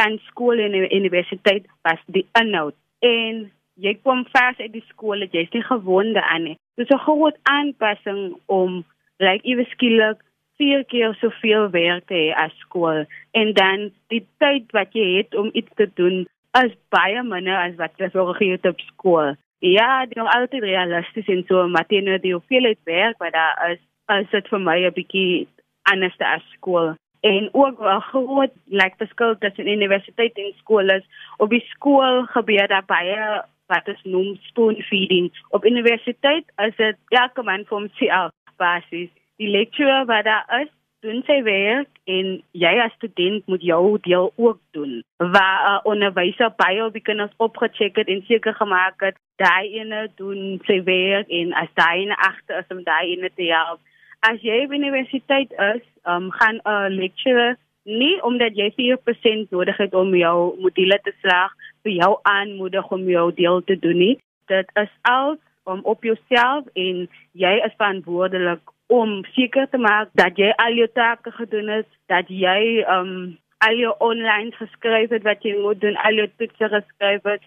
van 0.00 0.18
skool 0.30 0.58
en 0.64 0.76
universiteit 0.80 1.68
was 1.84 2.00
die 2.06 2.26
inhoud. 2.40 2.74
En 3.04 3.44
jy 3.76 3.94
kom 4.02 4.24
vas 4.32 4.56
uit 4.58 4.72
die 4.72 4.86
skool 4.88 5.26
jy 5.28 5.44
is 5.44 5.52
nie 5.52 5.66
gewonde 5.68 6.24
aan 6.24 6.48
nie. 6.48 6.56
Dis 6.76 6.88
'n 6.88 7.04
groot 7.06 7.36
aanpassing 7.42 8.36
om 8.46 8.84
like 9.20 9.44
ewe 9.44 9.64
skielik 9.74 10.24
vier 10.60 10.84
keer 10.92 11.14
soveel 11.20 11.68
werk 11.72 12.06
te 12.10 12.16
hê 12.16 12.32
as 12.44 12.56
skool 12.64 13.04
en 13.40 13.52
dan 13.56 13.88
die 14.12 14.22
tyd 14.42 14.72
wat 14.76 14.96
jy 14.96 15.06
het 15.18 15.36
om 15.42 15.52
iets 15.56 15.72
te 15.80 15.88
doen 16.00 16.24
is 16.60 16.74
baie 16.92 17.22
minder 17.24 17.56
as 17.56 17.76
wat 17.80 17.96
jy 18.00 18.10
sou 18.12 18.26
gegee 18.32 18.56
het 18.56 18.68
op 18.68 18.82
skool 18.90 19.32
ja 19.64 19.90
dit 20.10 20.18
is 20.18 20.32
altyd 20.34 20.66
realisties 20.66 21.30
en 21.34 21.44
so 21.48 21.68
maar 21.68 21.88
teenoor 21.92 22.20
die 22.24 22.34
hoeveelheid 22.36 22.80
werk 22.90 23.20
wat 23.24 23.36
daar 23.36 23.70
is 23.70 23.80
is 24.18 24.28
dit 24.34 24.52
vir 24.52 24.62
my 24.68 24.78
'n 24.84 24.96
bietjie 24.98 25.46
anders 25.92 26.18
as 26.34 26.44
skool 26.56 26.94
en 27.20 27.48
ook 27.52 27.80
'n 27.80 28.00
groot 28.00 28.52
like 28.64 28.96
verskil 28.96 29.38
tussen 29.38 29.68
universiteit 29.68 30.36
en 30.36 30.52
skool 30.56 30.88
is. 30.88 31.04
Op 31.36 31.50
die 31.50 31.64
skool 31.68 32.24
gebeur 32.24 32.68
daar 32.68 32.84
baie 32.86 33.42
wat 33.66 33.88
is 33.88 34.02
noem 34.02 34.36
spoon 34.40 34.82
feeding. 34.82 35.32
Op 35.48 35.64
universiteit 35.64 36.44
is 36.56 36.76
dit 36.76 36.96
elke 37.08 37.42
man 37.42 37.64
vir 37.64 37.78
homself 37.78 38.32
basis 38.56 39.08
die 39.36 39.48
lecturer 39.48 40.04
wat 40.04 40.24
daar 40.24 40.60
is 40.62 40.68
doen 41.00 41.22
sy 41.24 41.38
werk 41.42 41.88
en 42.12 42.42
jy 42.52 42.72
as 42.84 42.92
student 42.98 43.46
moet 43.48 43.62
jou 43.64 43.98
deel 44.04 44.32
ook 44.36 44.58
doen. 44.76 45.02
Waar 45.16 45.80
'n 45.80 45.86
onderwyser 45.92 46.52
baie 46.56 46.84
op 46.84 46.92
die 46.92 47.06
kinders 47.08 47.32
opgecheck 47.36 47.96
het 47.96 48.08
en 48.08 48.22
seker 48.28 48.54
gemaak 48.54 49.00
het 49.00 49.16
daai 49.36 49.72
ene 49.80 50.10
doen 50.16 50.60
sy 50.66 50.82
werk 50.84 51.28
en 51.28 51.52
as 51.52 51.72
daai 51.74 52.02
ene 52.02 52.16
agter 52.16 52.58
is 52.58 52.76
om 52.76 52.82
daai 52.84 53.16
ene 53.16 53.30
te 53.34 53.48
help 53.52 53.80
as 54.20 54.40
jy 54.44 54.66
by 54.68 54.76
universiteit 54.76 55.52
is, 55.74 55.84
um, 56.04 56.30
gaan 56.30 56.60
'n 56.64 56.96
lecturer 57.00 57.56
nie 57.84 58.22
omdat 58.22 58.56
jy 58.56 58.70
4% 58.76 59.50
nodig 59.50 59.76
het 59.76 59.94
om 59.94 60.14
jou 60.14 60.56
module 60.60 60.98
te 61.02 61.12
slaag 61.20 61.52
vir 61.82 61.92
jou 61.92 62.18
aanmoedig 62.22 62.90
om 62.90 63.08
jou 63.08 63.32
deel 63.34 63.64
te 63.64 63.78
doen 63.78 63.96
nie. 63.96 64.18
Dit 64.46 64.70
is 64.74 64.92
al 65.02 65.36
um, 65.66 65.80
op 65.82 66.04
jouself 66.04 66.66
en 66.74 67.08
jy 67.32 67.54
is 67.64 67.76
verantwoordelik 67.76 68.60
om 68.90 69.24
seker 69.36 69.68
te 69.70 69.78
maak 69.78 70.10
dat 70.18 70.38
jy 70.38 70.50
al 70.58 70.74
jou 70.74 70.88
take 70.98 71.30
gedoen 71.30 71.68
het, 71.68 71.88
dat 72.10 72.28
jy 72.28 72.82
um 72.90 73.38
al 73.62 73.76
jou 73.76 73.92
online 74.00 74.50
geskryf 74.56 75.12
het 75.12 75.22
wat 75.22 75.42
jy 75.44 75.52
moet 75.60 75.80
doen, 75.80 75.96
al 76.00 76.16
jou 76.16 76.26
toetse 76.40 76.68
geskryf 76.72 77.26
het. 77.28 77.42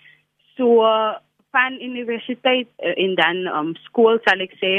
So 0.55 0.85
van 1.53 1.79
universiteit 1.81 2.69
eh, 2.77 2.93
en 3.05 3.15
dan 3.19 3.47
um 3.49 3.73
skool 3.89 4.21
sal 4.23 4.43
ek 4.45 4.53
sê, 4.61 4.73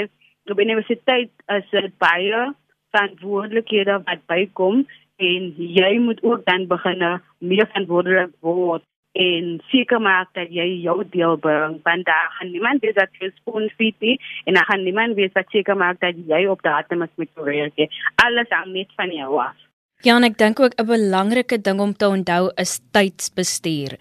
op 0.51 0.61
universiteit 0.61 1.31
is 1.47 1.71
dit 1.71 1.99
baie 1.99 2.53
verantwoordelikhede 2.95 4.01
wat 4.05 4.27
bykom 4.31 4.85
en 5.17 5.55
jy 5.57 5.93
moet 5.99 6.23
ook 6.23 6.45
dan 6.45 6.67
begin 6.67 7.05
meer 7.39 7.67
verantwoordelik 7.67 8.35
word 8.41 8.85
en 9.15 9.61
seker 9.71 10.01
maak 10.03 10.33
dat 10.35 10.51
jy 10.51 10.67
jou 10.83 11.05
deel 11.11 11.37
bring 11.37 11.79
want 11.87 12.07
daar 12.07 12.31
gaan 12.39 12.51
niemand 12.51 12.83
weet 12.83 12.99
dat 12.99 13.21
jy 13.21 13.31
spoon 13.35 13.69
feed 13.79 13.95
nie 14.01 14.17
en 14.45 14.55
daar 14.59 14.67
gaan 14.71 14.83
niemand 14.83 15.15
weet 15.15 15.33
wat 15.39 15.51
seker 15.55 15.77
maak 15.77 16.01
dat 16.01 16.19
jy 16.27 16.47
op 16.47 16.63
datum 16.63 17.07
is 17.07 17.15
met 17.15 17.31
jou 17.35 17.47
werk 17.47 18.01
alles 18.27 18.51
hang 18.51 18.73
net 18.73 18.91
van 18.97 19.15
jou 19.15 19.39
af 19.39 19.65
Ja, 20.05 20.19
en 20.19 20.27
ek 20.27 20.35
dink 20.37 20.59
ook 20.61 20.75
'n 20.77 20.87
belangrike 20.87 21.61
ding 21.61 21.81
om 21.81 21.93
te 21.97 22.09
onthou 22.09 22.53
is 22.61 22.81
tydsbestuur. 22.93 23.97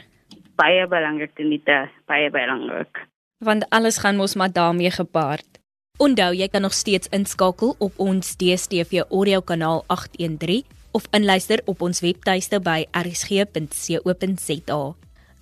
Baie 0.55 0.87
belangrik 0.87 1.35
dit 1.35 1.65
baie 2.05 2.29
belangrik. 2.29 3.07
Want 3.39 3.69
alles 3.69 3.97
gaan 3.97 4.15
mos 4.15 4.35
maar 4.35 4.51
daarmee 4.51 4.91
gepaard. 4.91 5.62
Onthou, 6.03 6.33
jy 6.35 6.47
kan 6.51 6.65
nog 6.65 6.73
steeds 6.73 7.07
inskakel 7.15 7.75
op 7.77 7.99
ons 8.01 8.33
DStv 8.35 9.05
audio 9.09 9.41
kanaal 9.41 9.83
813 9.87 10.65
of 10.91 11.05
inluister 11.15 11.61
op 11.65 11.81
ons 11.85 12.01
webtuiste 12.03 12.59
by 12.59 12.83
rsg.co.za. 12.91 14.79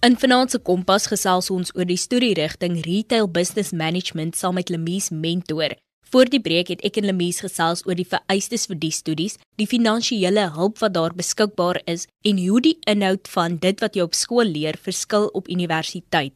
In 0.06 0.18
Finansie 0.20 0.60
Kompas 0.60 1.08
gesels 1.10 1.50
ons 1.56 1.72
oor 1.74 1.88
die 1.90 1.98
studierigting 1.98 2.78
Retail 2.86 3.30
Business 3.32 3.72
Management 3.72 4.38
saam 4.38 4.60
met 4.60 4.70
Lemies 4.70 5.10
Mentor. 5.10 5.74
Voor 6.12 6.28
die 6.30 6.42
breek 6.44 6.68
het 6.76 6.86
ek 6.86 7.00
en 7.00 7.08
Lemies 7.10 7.42
gesels 7.42 7.82
oor 7.88 7.96
die 7.98 8.08
vereistes 8.14 8.68
vir 8.68 8.78
die 8.84 8.94
studies, 8.94 9.40
die 9.58 9.70
finansiële 9.72 10.50
hulp 10.60 10.84
wat 10.84 10.94
daar 11.00 11.16
beskikbaar 11.16 11.82
is 11.88 12.06
en 12.28 12.38
hoe 12.44 12.62
die 12.62 12.78
inhoud 12.92 13.32
van 13.34 13.58
dit 13.64 13.82
wat 13.82 13.96
jy 13.96 14.04
op 14.04 14.14
skool 14.20 14.52
leer 14.52 14.78
verskil 14.78 15.32
op 15.34 15.50
universiteit. 15.50 16.36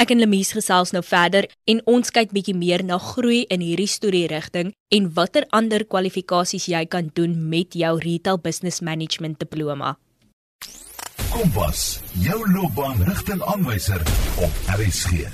Ek 0.00 0.10
en 0.14 0.20
Lemies 0.22 0.52
gesels 0.56 0.92
nou 0.94 1.02
verder 1.04 1.48
en 1.68 1.82
ons 1.90 2.10
kyk 2.14 2.32
bietjie 2.32 2.56
meer 2.56 2.82
na 2.86 2.96
groei 2.98 3.42
in 3.52 3.60
hierdie 3.60 3.90
studierigting 3.90 4.72
en 4.92 5.10
watter 5.16 5.44
ander 5.52 5.84
kwalifikasies 5.84 6.68
jy 6.72 6.86
kan 6.86 7.10
doen 7.16 7.36
met 7.52 7.76
jou 7.76 7.92
Retail 8.00 8.40
Business 8.40 8.80
Management 8.80 9.38
diploma. 9.42 9.96
Kompas, 11.32 12.00
jou 12.24 12.40
loopbaanrigtingaanwyser 12.54 14.02
op 14.44 14.66
RSG. 14.76 15.28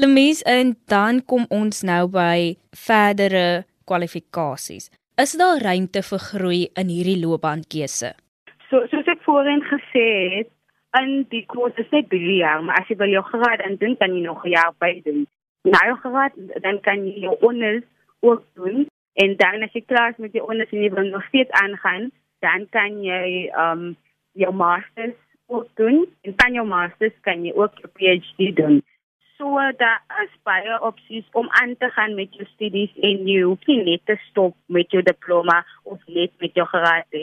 Lemies 0.00 0.42
en 0.48 0.74
dan 0.88 1.20
kom 1.24 1.44
ons 1.52 1.82
nou 1.84 2.06
by 2.12 2.56
verdere 2.76 3.64
kwalifikasies. 3.84 4.88
Is 5.20 5.36
daar 5.36 5.60
ruimte 5.60 6.00
vir 6.02 6.22
groei 6.24 6.60
in 6.80 6.88
hierdie 6.88 7.18
loopbaankeuse? 7.20 8.14
So 8.70 8.80
soos 8.88 9.08
ek 9.12 9.20
voorheen 9.26 9.60
gesê 9.68 10.06
het, 10.36 10.52
in 11.00 11.26
die 11.32 11.44
kurs 11.46 11.78
is 11.80 11.90
net 11.90 12.10
3 12.10 12.36
jaar, 12.36 12.62
maar 12.64 12.80
as 12.80 12.88
jy 12.88 12.96
wil 13.00 13.12
jou 13.14 13.22
graad 13.30 13.64
en 13.66 13.78
doen 13.80 13.96
kan 13.96 14.14
jy 14.14 14.22
nog 14.26 14.44
'n 14.44 14.54
jaar 14.54 14.72
by 14.78 15.00
doen. 15.04 15.26
Na 15.64 15.78
jou 15.88 15.96
graad 16.04 16.32
dan 16.62 16.80
kan 16.80 17.06
jy 17.06 17.20
jou 17.26 17.36
honors 17.40 17.84
ook 18.20 18.44
doen 18.54 18.86
en 19.14 19.36
dan 19.36 19.62
as 19.62 19.72
jy 19.72 19.84
klaar 19.86 20.10
is 20.10 20.16
met 20.16 20.32
jou 20.32 20.46
honors 20.46 20.70
en 20.70 20.82
jy 20.82 20.90
wil 20.90 21.08
nog 21.10 21.24
steeds 21.24 21.50
aangaan, 21.50 22.10
dan 22.40 22.68
kan 22.68 23.02
jy 23.02 23.50
um 23.56 23.96
jou 24.32 24.52
masters 24.52 25.16
ook 25.46 25.68
doen. 25.74 26.06
En 26.22 26.34
van 26.36 26.52
jou 26.52 26.66
masters 26.66 27.14
kan 27.20 27.44
jy 27.44 27.52
ook 27.54 27.72
'n 27.82 27.92
PhD 27.96 28.56
doen 28.56 28.82
so 29.42 29.72
daar 29.76 30.00
is 30.22 30.34
baie 30.46 30.74
opsies 30.80 31.26
om 31.32 31.48
aan 31.50 31.74
te 31.78 31.88
gaan 31.90 32.14
met 32.14 32.34
jou 32.34 32.46
studies 32.54 32.92
en 33.08 33.26
jy 33.26 33.40
hoef 33.42 33.66
nie 33.66 33.80
net 33.84 34.04
te 34.06 34.16
stop 34.28 34.54
met 34.66 34.90
jou 34.94 35.02
diploma 35.02 35.62
of 35.82 35.98
net 36.06 36.30
met 36.38 36.54
jou 36.54 36.66
graad. 36.66 37.18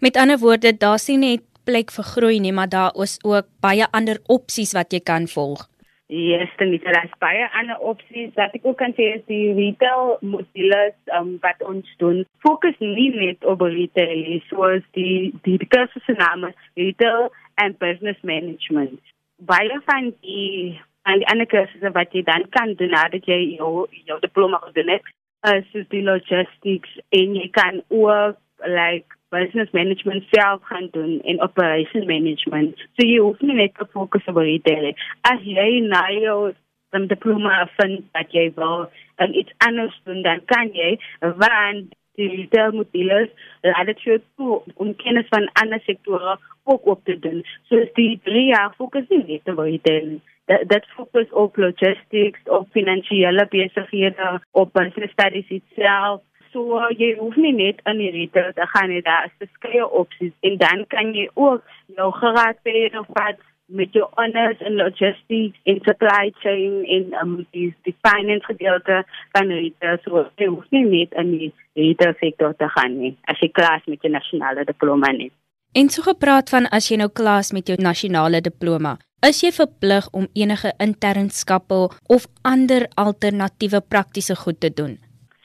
Met 0.00 0.16
ander 0.16 0.38
woorde, 0.38 0.76
daar 0.76 0.98
sien 0.98 1.20
net 1.20 1.42
plek 1.70 1.92
vir 1.94 2.06
groei 2.14 2.38
nie, 2.42 2.52
maar 2.52 2.70
daar 2.70 2.96
is 3.04 3.18
ook 3.24 3.46
baie 3.62 3.86
ander 3.98 4.18
opsies 4.28 4.74
wat 4.78 4.92
jy 4.92 5.00
kan 5.12 5.28
volg. 5.30 5.68
Yes, 6.10 6.50
dan 6.58 6.72
is 6.74 7.12
baie 7.22 7.46
ander 7.54 7.78
opsies 7.78 8.32
wat 8.34 8.54
ek 8.58 8.64
ook 8.66 8.80
kan 8.80 8.90
sê 8.96 9.12
is 9.14 9.22
die 9.30 9.52
retail 9.54 10.16
modules 10.26 10.96
um, 11.14 11.36
wat 11.44 11.62
ons 11.62 11.86
doen. 12.02 12.24
Fokus 12.42 12.74
nie 12.82 13.12
net 13.14 13.46
op 13.46 13.62
retail, 13.62 14.40
soos 14.48 14.82
die 14.98 15.30
die 15.46 15.58
kursus 15.70 16.02
se 16.08 16.16
naam 16.18 16.48
is 16.48 16.58
Retail 16.74 17.30
and 17.62 17.78
Business 17.78 18.18
Management. 18.26 18.98
Baie 19.46 19.78
van 19.86 20.10
die 20.26 20.74
en 21.06 21.22
die 21.22 21.30
ander 21.30 21.46
kursusse 21.46 21.94
wat 21.94 22.10
jy 22.10 22.24
dan 22.26 22.48
kan 22.58 22.74
doen 22.80 22.90
nadat 22.96 23.30
jy 23.30 23.38
jou 23.54 23.86
jou 24.10 24.18
diploma 24.26 24.58
gedoen 24.66 24.96
het, 24.96 25.14
is 25.54 25.70
soos 25.70 25.86
die 25.94 26.02
logistics 26.10 26.98
en 27.14 27.38
jy 27.38 27.46
kan 27.54 27.84
ook 27.86 28.66
like 28.66 29.19
business 29.30 29.70
management 29.72 30.24
self 30.30 30.62
gaan 30.62 30.88
doen 30.90 31.20
en 31.22 31.40
operation 31.40 32.06
management. 32.06 32.76
So 32.96 33.06
jy 33.06 33.18
hoef 33.18 33.40
nie 33.40 33.56
net 33.58 33.74
te 33.78 33.86
fokus 33.92 34.26
op 34.30 34.42
retail. 34.42 34.92
As 35.30 35.40
jy 35.44 35.80
na 35.86 36.02
jou 36.14 36.52
dan 36.90 37.06
diploma 37.06 37.64
vind 37.78 38.04
dat 38.16 38.32
jy 38.34 38.50
wil 38.56 38.88
en 39.22 39.36
iets 39.38 39.54
anders 39.66 39.94
doen, 40.04 40.22
dan 40.26 40.42
kan 40.50 40.72
jy 40.74 40.96
want 41.20 41.94
die 42.18 42.48
modules 42.74 43.30
laat 43.62 44.02
jou 44.04 44.18
toe 44.36 44.62
om 44.74 44.96
kennis 44.96 45.28
van 45.30 45.48
ander 45.62 45.80
sektore 45.86 46.38
ook 46.64 46.86
op 46.86 47.04
te 47.04 47.18
doen. 47.18 47.44
So 47.68 47.86
die 47.94 48.20
drie 48.24 48.50
jaar 48.50 48.74
fokus 48.76 49.08
nie 49.08 49.24
net 49.26 49.48
op 49.48 49.62
retail 49.64 50.18
dat 50.66 50.86
fokus 50.86 51.30
op 51.30 51.56
logistics, 51.56 52.40
op 52.44 52.66
finansiële 52.70 53.46
besighede, 53.48 54.40
op 54.50 54.72
business 54.72 55.12
studies 55.12 55.48
itself. 55.48 56.20
So 56.52 56.80
jy 56.98 57.12
hoef 57.18 57.36
nie 57.38 57.52
net 57.54 57.78
in 57.86 58.00
die 58.02 58.10
retail 58.14 58.50
te 58.56 58.66
gaan 58.72 58.90
nie, 58.90 59.02
daar 59.06 59.28
is 59.28 59.36
verskeie 59.38 59.86
opsies 59.86 60.34
en 60.46 60.58
dan 60.58 60.84
kan 60.90 61.14
jy 61.14 61.28
ook 61.34 61.62
jou 61.96 62.10
graad 62.18 62.58
verder 62.66 63.06
vat 63.14 63.38
met 63.70 63.92
jou 63.94 64.06
honors 64.18 64.62
in 64.66 64.78
logistics 64.80 65.58
en 65.70 65.78
supply 65.86 66.32
chain 66.42 66.80
en 66.96 67.12
um, 67.22 67.34
die, 67.54 67.68
die 67.86 67.94
finance 68.02 68.48
gedeelte 68.48 69.02
van 69.36 69.52
retail. 69.54 70.00
So 70.04 70.24
jy 70.42 70.48
hoef 70.50 70.66
nie 70.74 70.86
net 70.88 71.14
in 71.22 71.30
die 71.36 71.50
retail 71.78 72.16
sektor 72.22 72.56
te 72.58 72.68
gaan 72.74 72.98
nie, 72.98 73.12
as 73.30 73.38
jy 73.42 73.50
klaar 73.54 73.82
met 73.86 74.02
jou 74.02 74.10
nasionale 74.12 74.66
diploma 74.66 75.12
nie. 75.14 75.30
En 75.78 75.86
so 75.88 76.02
gepraat 76.02 76.50
van 76.50 76.66
as 76.74 76.88
jy 76.90 76.98
nou 76.98 77.12
klaar 77.14 77.44
is 77.44 77.52
met 77.54 77.70
jou 77.70 77.76
nasionale 77.78 78.40
diploma, 78.42 78.96
is 79.26 79.38
jy 79.44 79.52
verplig 79.54 80.08
om 80.16 80.26
enige 80.34 80.72
internskappe 80.82 81.78
of 82.10 82.26
ander 82.42 82.88
alternatiewe 82.98 83.82
praktiese 83.86 84.34
goed 84.42 84.58
te 84.60 84.72
doen. 84.74 84.98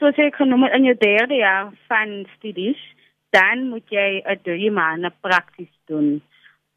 Soos 0.05 0.19
ek 0.21 0.35
genoem 0.37 0.67
het 0.67 0.75
in 0.77 0.83
jou 0.85 0.93
derde 1.01 1.37
jaar 1.39 1.71
van 1.89 2.11
studies, 2.35 2.81
dan 3.33 3.63
moet 3.71 3.89
jy 3.89 4.21
'n 4.21 4.37
3 4.45 4.69
maande 4.71 5.09
prakties 5.25 5.73
doen. 5.89 6.21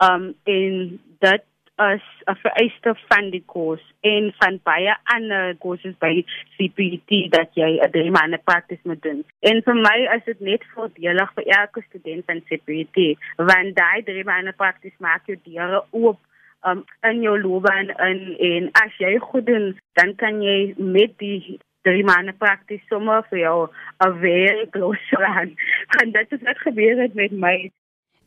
Um 0.07 0.33
en 0.45 1.01
dit 1.21 1.45
is 1.93 2.07
'n 2.25 2.37
vereiste 2.45 2.95
van 3.09 3.31
die 3.31 3.43
kurs 3.53 3.85
en 4.01 4.33
van 4.39 4.61
baie 4.63 4.97
ander 5.17 5.55
kursusse 5.61 5.99
by 5.99 6.25
CPT 6.57 7.29
dat 7.37 7.51
jy 7.53 7.71
'n 7.77 7.91
3 7.91 8.11
maande 8.11 8.41
prakties 8.45 8.83
moet 8.83 9.03
doen. 9.03 9.25
En 9.41 9.63
vir 9.63 9.75
my 9.75 9.99
is 10.17 10.25
dit 10.25 10.41
net 10.41 10.65
voordelig 10.75 11.33
vir 11.35 11.45
elke 11.45 11.83
student 11.89 12.25
van 12.25 12.43
CPT, 12.49 13.19
want 13.37 13.77
daai 13.77 14.03
3 14.03 14.25
maande 14.25 14.53
prakties 14.53 14.97
maak 14.99 15.27
jou 15.27 15.39
deure 15.45 15.85
oop 15.91 16.19
um, 16.67 16.85
in 17.03 17.21
jou 17.21 17.41
loopbaan 17.41 17.89
in 17.89 18.37
en 18.39 18.69
as 18.73 18.97
jy 18.97 19.19
goed 19.19 19.47
doen, 19.47 19.79
dan 19.93 20.15
kan 20.15 20.43
jy 20.43 20.75
met 20.77 21.19
die 21.19 21.61
drie 21.89 22.05
maande 22.05 22.35
prakties 22.45 22.85
sommer 22.93 23.25
vir 23.31 23.39
jou 23.39 23.59
'n 24.07 24.21
werk 24.21 24.75
loslaan. 24.75 25.55
En 26.03 26.13
dit 26.19 26.33
is 26.33 26.43
wat 26.43 26.59
gebeur 26.59 27.03
het 27.03 27.15
met 27.15 27.33
my. 27.33 27.71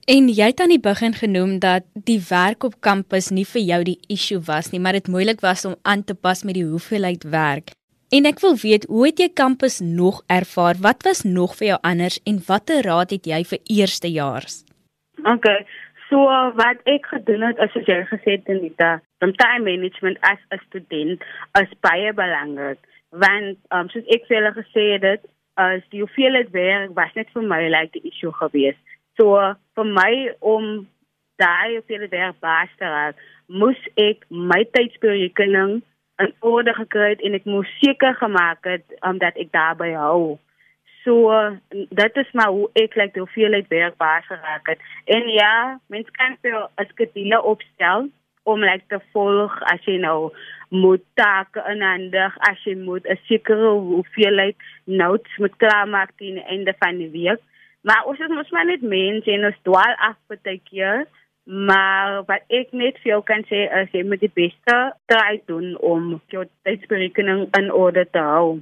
En 0.05 0.27
jy 0.27 0.47
het 0.49 0.59
aan 0.59 0.73
die 0.73 0.81
begin 0.81 1.13
genoem 1.13 1.59
dat 1.59 1.83
die 1.93 2.21
werk 2.29 2.63
op 2.63 2.81
kampus 2.81 3.29
nie 3.29 3.45
vir 3.45 3.61
jou 3.61 3.83
die 3.83 3.99
issue 4.07 4.41
was 4.47 4.71
nie, 4.71 4.79
maar 4.79 4.97
dit 4.97 5.07
moeilik 5.07 5.41
was 5.41 5.65
om 5.65 5.75
aan 5.83 6.03
te 6.03 6.15
pas 6.15 6.43
met 6.43 6.57
die 6.57 6.65
hoeveelheid 6.65 7.23
werk. 7.29 7.69
En 8.09 8.25
ek 8.25 8.41
wil 8.41 8.57
weet, 8.63 8.87
hoe 8.89 9.05
het 9.05 9.19
jy 9.19 9.29
kampus 9.29 9.79
nog 9.79 10.23
ervaar? 10.27 10.75
Wat 10.81 11.03
was 11.03 11.21
nog 11.23 11.55
vir 11.55 11.67
jou 11.67 11.79
anders 11.81 12.19
en 12.25 12.41
watter 12.47 12.81
raad 12.83 13.13
het 13.15 13.25
jy 13.25 13.43
vir 13.43 13.59
eerstejaars? 13.77 14.63
Okay. 15.23 15.61
So 16.09 16.25
wat 16.57 16.81
ek 16.91 17.05
gedoen 17.05 17.45
het 17.47 17.61
as 17.63 17.77
jy 17.87 18.01
gesê 18.09 18.35
het 18.35 18.49
Anita, 18.49 18.99
om 19.23 19.31
time 19.37 19.63
management 19.69 20.17
as 20.27 20.41
'n 20.51 20.59
student 20.67 21.23
is 21.61 21.71
baie 21.79 22.11
belangrik 22.13 22.81
want 23.11 23.59
um, 23.75 23.89
soos 23.91 24.07
ek 24.07 24.25
vir 24.27 24.39
hulle 24.39 24.53
gesê 24.55 24.87
het, 25.03 25.27
as 25.59 25.83
die 25.91 26.01
hoeveelheid 26.01 26.51
werk 26.55 26.95
was 26.95 27.13
net 27.15 27.29
vir 27.35 27.43
my 27.43 27.61
like 27.69 27.91
die 27.93 28.07
issue 28.07 28.31
gewees. 28.39 28.77
So 29.19 29.37
vir 29.75 29.87
my 29.87 30.13
om 30.39 30.87
daai 31.41 31.77
hoeveelheid 31.77 32.13
werk 32.15 32.39
baas 32.43 32.71
te 32.79 32.87
raak, 32.87 33.19
moes 33.47 33.79
ek 33.99 34.23
my 34.29 34.63
tydsberekening 34.75 35.81
in 36.21 36.31
orde 36.45 36.73
gekry 36.77 37.15
het 37.15 37.25
en 37.25 37.35
ek 37.35 37.49
moes 37.49 37.69
seker 37.81 38.15
gemaak 38.21 38.63
het 38.69 38.85
omdat 39.01 39.35
um, 39.35 39.43
ek 39.43 39.51
daarby 39.55 39.91
hou. 39.97 40.37
So 41.03 41.33
dit 41.73 42.17
is 42.23 42.31
maar 42.37 42.53
hoe 42.53 42.69
ek 42.77 42.95
like 42.99 43.19
hoeveelheid 43.19 43.67
werk 43.73 43.97
baas 43.97 44.25
geraak 44.29 44.69
het. 44.69 44.81
En 45.09 45.29
ja, 45.33 45.79
mens 45.89 46.09
kan 46.17 46.37
vir 46.41 46.69
'n 46.77 46.89
skedule 46.93 47.41
opstel 47.41 48.09
om 48.43 48.63
like 48.63 48.85
te 48.87 48.99
volg 49.11 49.61
as 49.73 49.81
jy 49.85 49.97
nou 49.97 50.31
moet 50.71 51.03
take 51.19 51.63
inhandig 51.67 52.35
as 52.47 52.59
jy 52.63 52.75
moet 52.79 53.05
'n 53.05 53.19
sekere 53.27 53.71
hoeveelheid 53.91 54.55
notes 54.85 55.37
moet 55.37 55.55
klaarmaak 55.63 56.11
teen 56.15 56.39
die 56.39 56.49
einde 56.53 56.73
van 56.79 56.97
die 56.97 57.11
week. 57.11 57.41
Maar 57.81 58.05
ons 58.05 58.19
is 58.19 58.27
mos 58.27 58.49
maar 58.49 58.65
net 58.65 58.81
mense 58.81 59.31
en 59.31 59.45
ons 59.45 59.61
dwaal 59.67 59.95
af 60.09 60.17
baie 60.27 60.61
keer. 60.69 61.05
Maar 61.43 62.23
wat 62.25 62.43
ek 62.47 62.71
net 62.71 62.99
vir 63.01 63.11
jou 63.11 63.21
kan 63.23 63.43
sê 63.49 63.65
is 63.81 63.91
jy 63.91 64.03
moet 64.07 64.21
die 64.21 64.31
beste 64.33 64.75
try 65.11 65.41
doen 65.45 65.77
om 65.77 66.21
jou 66.27 66.45
tydsberekening 66.63 67.47
in 67.57 67.71
orde 67.71 68.05
te 68.11 68.19
hou. 68.19 68.61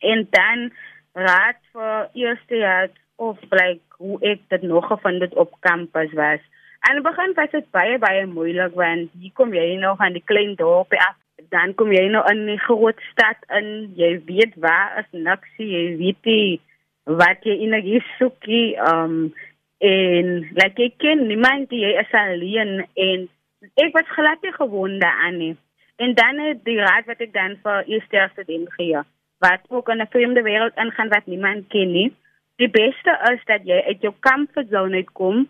En 0.00 0.26
dan 0.30 0.70
raad 1.12 1.60
vir 1.72 2.08
eerste 2.14 2.56
jaar 2.56 2.88
of 3.16 3.38
like 3.50 3.84
hoe 3.98 4.18
ek 4.20 4.40
dit 4.48 4.62
nog 4.62 4.86
gevind 4.86 5.22
het 5.22 5.34
op 5.34 5.54
kampus 5.60 6.12
was. 6.12 6.40
Aan 6.80 6.98
die 6.98 7.04
begin 7.04 7.32
was 7.34 7.50
dit 7.50 7.70
baie 7.70 7.98
baie 7.98 8.26
moeilik 8.26 8.74
want 8.74 9.12
hier 9.20 9.32
kom 9.34 9.54
jy 9.54 9.76
nou 9.80 9.94
van 9.96 10.16
die 10.16 10.24
klein 10.24 10.56
dorpie 10.56 11.00
af, 11.00 11.16
dan 11.50 11.74
kom 11.74 11.92
jy 11.92 12.06
nou 12.08 12.24
in 12.30 12.48
'n 12.50 12.58
groot 12.58 13.00
stad 13.12 13.38
in, 13.58 13.92
jy 13.96 14.20
weet 14.24 14.54
waar 14.56 14.98
is 14.98 15.10
niks, 15.12 15.52
jy 15.56 15.96
weet 15.96 16.24
nie 16.24 16.60
wat 17.04 17.44
jy 17.44 17.56
in 17.64 17.74
'n 17.74 18.02
soekie 18.18 18.76
um 18.92 19.34
en 19.78 20.26
like 20.56 20.82
ek 20.82 20.98
ken 20.98 21.26
niemand 21.26 21.70
jy 21.70 21.92
is 22.00 22.12
alleen 22.12 22.86
en 22.94 23.28
ek 23.76 23.92
was 23.92 24.14
glad 24.16 24.42
nie 24.42 24.52
gewonde 24.52 25.06
aan 25.06 25.38
nie. 25.38 25.56
En 25.96 26.14
dan 26.14 26.38
het 26.38 26.64
die 26.64 26.80
raad 26.80 27.06
wat 27.06 27.20
ek 27.20 27.32
dan 27.32 27.56
vir 27.62 27.84
eerste 27.86 28.28
student 28.32 28.72
gee, 28.72 29.00
wat 29.38 29.60
ook 29.68 29.88
in 29.88 30.00
'n 30.00 30.12
vreemde 30.12 30.42
wêreld 30.42 30.76
ingaan 30.76 31.08
wat 31.08 31.26
niemand 31.26 31.68
ken 31.68 31.92
nie 31.92 32.12
die 32.56 32.70
beste 32.72 33.12
is 33.32 33.42
dat 33.50 33.64
jy 33.68 33.80
uit 33.86 34.04
jou 34.04 34.12
comfort 34.24 34.70
zone 34.72 35.02
uitkom, 35.04 35.44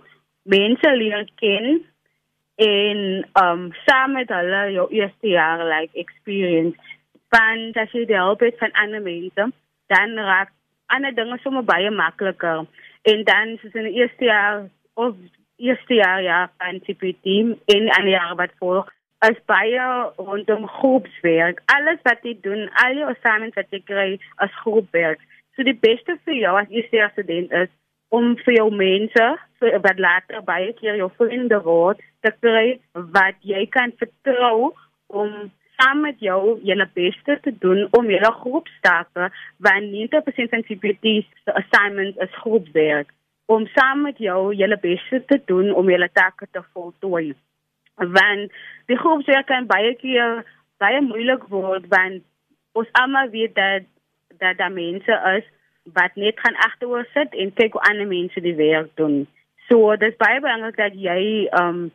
mense 0.50 0.92
leer 0.98 1.26
ken 1.40 1.84
en 2.56 2.98
um 3.42 3.68
saam 3.84 4.12
met 4.12 4.28
hulle 4.28 4.72
jou 4.72 4.86
eerste 4.90 5.28
jaar 5.28 5.64
like 5.68 5.98
experience 5.98 6.76
van 7.34 7.70
dat 7.76 7.92
jy 7.92 8.06
die 8.08 8.16
hulp 8.16 8.40
het 8.40 8.58
van 8.58 8.72
ander 8.72 9.02
mense, 9.02 9.48
dan 9.92 10.18
raak 10.28 10.52
ander 10.86 11.14
dinge 11.14 11.38
sommer 11.42 11.64
baie 11.64 11.90
makliker. 11.90 12.64
En 13.02 13.24
dan 13.24 13.56
soos 13.60 13.74
in 13.74 13.88
die 13.90 14.00
eerste 14.00 14.24
jaar 14.24 14.66
of 14.94 15.14
eerste 15.56 15.94
jaar 15.94 16.22
ja 16.22 16.50
van 16.58 16.80
CPT 16.80 17.24
in 17.76 17.88
'n 17.92 18.08
jaar 18.08 18.36
wat 18.36 18.58
volg 18.58 18.92
as 19.18 19.38
baie 19.46 20.10
rondom 20.16 20.68
groepswerk. 20.68 21.62
Alles 21.66 21.98
wat 22.02 22.18
jy 22.22 22.38
doen, 22.40 22.70
al 22.72 22.94
jou 22.94 23.10
assignments 23.10 23.56
wat 23.56 23.70
jy 23.70 23.80
kry 23.84 24.18
as 24.36 24.52
groepwerk 24.62 25.20
So 25.56 25.64
die 25.64 25.76
beste 25.80 26.18
vir 26.28 26.36
jou 26.36 26.52
as 26.60 26.68
jy 26.68 26.84
as 27.00 27.14
student 27.16 27.52
is 27.56 27.70
om 28.12 28.34
vir 28.44 28.58
jou 28.58 28.66
mense 28.76 29.28
vir 29.60 29.78
wat 29.86 30.00
later 30.04 30.42
baie 30.44 30.74
keer 30.76 30.98
jou 31.00 31.08
vriende 31.16 31.62
word 31.64 32.02
te 32.26 32.34
kry 32.42 32.66
wat 33.18 33.38
jy 33.54 33.62
kan 33.78 33.94
vertrou 34.02 34.72
om 35.22 35.32
saam 35.76 36.00
met 36.06 36.20
jou 36.24 36.58
julle 36.64 36.88
beste 36.94 37.38
te 37.44 37.52
doen 37.64 37.86
om 37.98 38.10
julle 38.10 38.32
groepstake 38.42 39.28
want 39.66 39.92
90% 39.92 40.54
van 40.54 40.64
CPT's 40.68 41.52
assignments 41.62 42.18
is 42.26 42.40
groepwerk 42.42 43.12
om 43.46 43.66
saam 43.74 44.02
met 44.02 44.18
jou 44.18 44.54
julle 44.54 44.78
beste 44.82 45.22
te 45.26 45.40
doen 45.50 45.72
om 45.74 45.90
julle 45.90 46.08
take 46.12 46.48
te 46.50 46.62
voltooi. 46.72 47.34
Want 47.96 48.52
die 48.90 48.98
groepswerk 48.98 49.46
kan 49.46 49.68
baie 49.70 49.94
keer 50.00 50.42
baie 50.82 51.00
moeilik 51.00 51.46
word 51.52 51.86
want 51.92 52.24
ons 52.76 52.90
almal 53.00 53.30
weet 53.34 53.54
dat 53.54 53.86
dat 54.40 54.58
daar 54.58 54.72
mense 54.72 55.20
is 55.36 55.46
wat 55.96 56.18
net 56.20 56.40
gaan 56.42 56.58
agteroor 56.66 57.06
sit 57.14 57.34
en 57.34 57.54
kyk 57.54 57.78
hoe 57.78 57.86
ander 57.88 58.08
mense 58.10 58.40
die 58.42 58.56
werk 58.58 58.90
doen. 59.00 59.24
So 59.70 59.94
dis 59.96 60.18
baie 60.18 60.42
belangrik 60.42 60.76
dat 60.82 60.98
jy 60.98 61.46
um 61.60 61.86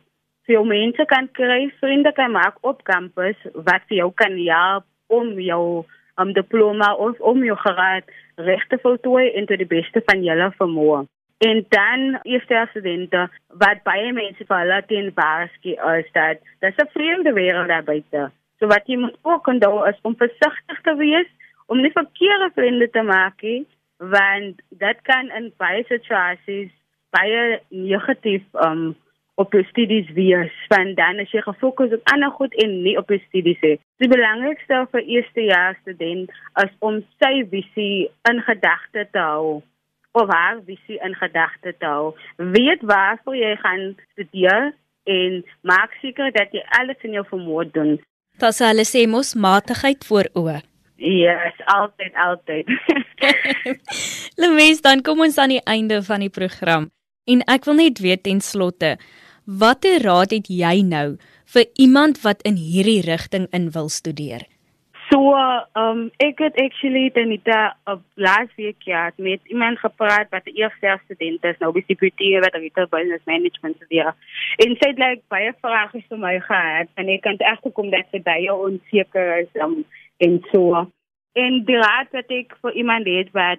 veel 0.46 0.64
mense 0.64 1.04
kan 1.04 1.28
kry, 1.38 1.72
vriende 1.80 2.12
kan 2.12 2.30
maak 2.30 2.58
op 2.60 2.82
kampus 2.88 3.38
wat 3.54 3.84
vir 3.88 4.02
jou 4.02 4.10
kan 4.14 4.36
help 4.38 4.84
om 5.06 5.38
jou 5.40 5.84
um 6.20 6.32
diploma 6.32 6.92
of 6.94 7.20
om 7.20 7.44
jou 7.44 7.56
graad 7.56 8.08
reg 8.36 8.66
te 8.68 8.78
voltooi 8.82 9.30
en 9.32 9.46
tot 9.46 9.60
die 9.60 9.68
beste 9.68 10.02
van 10.08 10.24
julle 10.24 10.50
vermoë. 10.58 11.04
En 11.42 11.64
dan 11.74 12.18
eerste 12.22 12.66
studente 12.70 13.26
wat 13.62 13.82
baie 13.86 14.12
mense 14.14 14.44
vir 14.46 14.58
hulle 14.62 14.80
teen 14.86 15.10
waarsku 15.14 15.74
is 15.96 16.10
dat 16.18 16.42
dis 16.60 16.78
'n 16.84 16.92
vreemde 16.94 17.32
wêreld 17.32 17.68
daar 17.68 17.84
buite. 17.84 18.30
So 18.58 18.66
wat 18.66 18.86
jy 18.86 18.96
moet 18.96 19.16
ook 19.22 19.46
onthou 19.46 19.88
is 19.88 19.98
om 20.02 20.16
versigtig 20.16 20.80
te 20.82 20.94
wees 20.96 21.30
om 21.66 21.80
nie 21.80 21.92
verkeerde 21.92 22.50
vriende 22.54 22.90
te 22.90 23.02
maak 23.02 23.42
nie, 23.42 23.66
want 23.98 24.60
dit 24.68 24.98
kan 25.02 25.30
in 25.30 25.52
baie 25.56 25.84
situasies 25.88 26.70
baie 27.10 27.60
negatief 27.68 28.42
um 28.52 28.96
op 29.40 29.52
jou 29.52 29.62
studies 29.70 30.08
wees, 30.16 30.52
want 30.68 30.96
dan 30.96 31.20
as 31.22 31.30
jy 31.32 31.40
gefokus 31.44 31.94
op 31.96 32.12
ander 32.12 32.30
goed 32.36 32.54
en 32.62 32.74
nie 32.84 32.96
op 33.00 33.08
jou 33.10 33.18
studies 33.28 33.60
nie. 33.64 33.78
Die 34.02 34.10
belangrikste 34.12 34.82
vir 34.92 35.04
eerstejaars 35.16 35.80
student 35.80 36.32
is 36.62 36.72
om 36.84 37.00
sy 37.22 37.32
visie 37.52 38.08
in 38.30 38.42
gedagte 38.48 39.06
te 39.10 39.22
hou 39.22 39.60
of 40.12 40.28
haar 40.28 40.60
visie 40.66 40.98
in 41.00 41.16
gedagte 41.16 41.72
te 41.78 41.88
hou. 41.88 42.12
Weet 42.36 42.84
waarvoor 42.84 43.36
jy 43.36 43.54
gaan 43.64 43.86
studeer 44.12 44.72
en 45.08 45.40
maak 45.66 45.96
seker 46.02 46.30
dat 46.36 46.52
jy 46.52 46.62
alles 46.78 47.00
in 47.08 47.16
jou 47.16 47.24
vermoë 47.30 47.70
doen. 47.72 47.96
Dit 48.42 48.86
sê 48.88 49.06
mos 49.08 49.34
matigheid 49.34 50.04
voor 50.08 50.28
oë. 50.38 50.60
Yes, 51.02 51.56
altyd 51.66 52.14
altyd. 52.14 52.68
Lemes, 54.40 54.82
dan 54.84 55.02
kom 55.02 55.24
ons 55.24 55.38
aan 55.38 55.56
die 55.56 55.64
einde 55.64 56.02
van 56.02 56.22
die 56.22 56.30
program. 56.30 56.90
En 57.24 57.42
ek 57.46 57.68
wil 57.68 57.78
net 57.78 58.00
weet 58.02 58.24
ten 58.26 58.40
slotte, 58.42 58.96
watter 59.46 60.00
raad 60.02 60.32
het 60.34 60.48
jy 60.50 60.80
nou 60.82 61.18
vir 61.54 61.68
iemand 61.78 62.18
wat 62.22 62.42
in 62.42 62.56
hierdie 62.58 63.02
rigting 63.06 63.46
in 63.54 63.70
wil 63.70 63.88
studeer? 63.88 64.42
So, 65.12 65.36
um 65.78 66.08
ek 66.24 66.40
het 66.42 66.58
actually 66.58 67.10
dit 67.14 67.54
op 67.84 68.02
laas 68.14 68.50
week 68.56 68.82
ja 68.88 69.10
met 69.16 69.40
iemand 69.44 69.78
gepraat 69.78 70.30
wat 70.30 70.46
'n 70.46 70.56
eerste 70.56 70.98
student 71.04 71.44
is 71.44 71.58
nou 71.58 71.72
CPT 71.72 72.42
wat 72.42 72.54
retail 72.54 72.88
business 72.88 73.24
management 73.24 73.76
studeer. 73.76 74.14
En 74.56 74.76
sy 74.80 74.88
het 74.88 74.98
like 74.98 75.22
baie 75.28 75.52
vrae 75.60 76.02
vir 76.08 76.18
my 76.18 76.40
gehad 76.40 76.88
en 76.94 77.08
ek 77.08 77.22
kan 77.22 77.36
agterkom 77.38 77.90
dat 77.90 78.06
sy 78.10 78.22
baie 78.22 78.54
onseker 78.54 79.38
is 79.38 79.62
um 79.62 79.84
en 80.18 80.42
so. 80.52 80.90
En 81.34 81.64
die 81.64 81.76
raad 81.76 82.08
wat 82.12 82.30
ek 82.30 82.56
vir 82.62 82.72
iemand 82.72 83.06
het 83.06 83.30
wat 83.32 83.58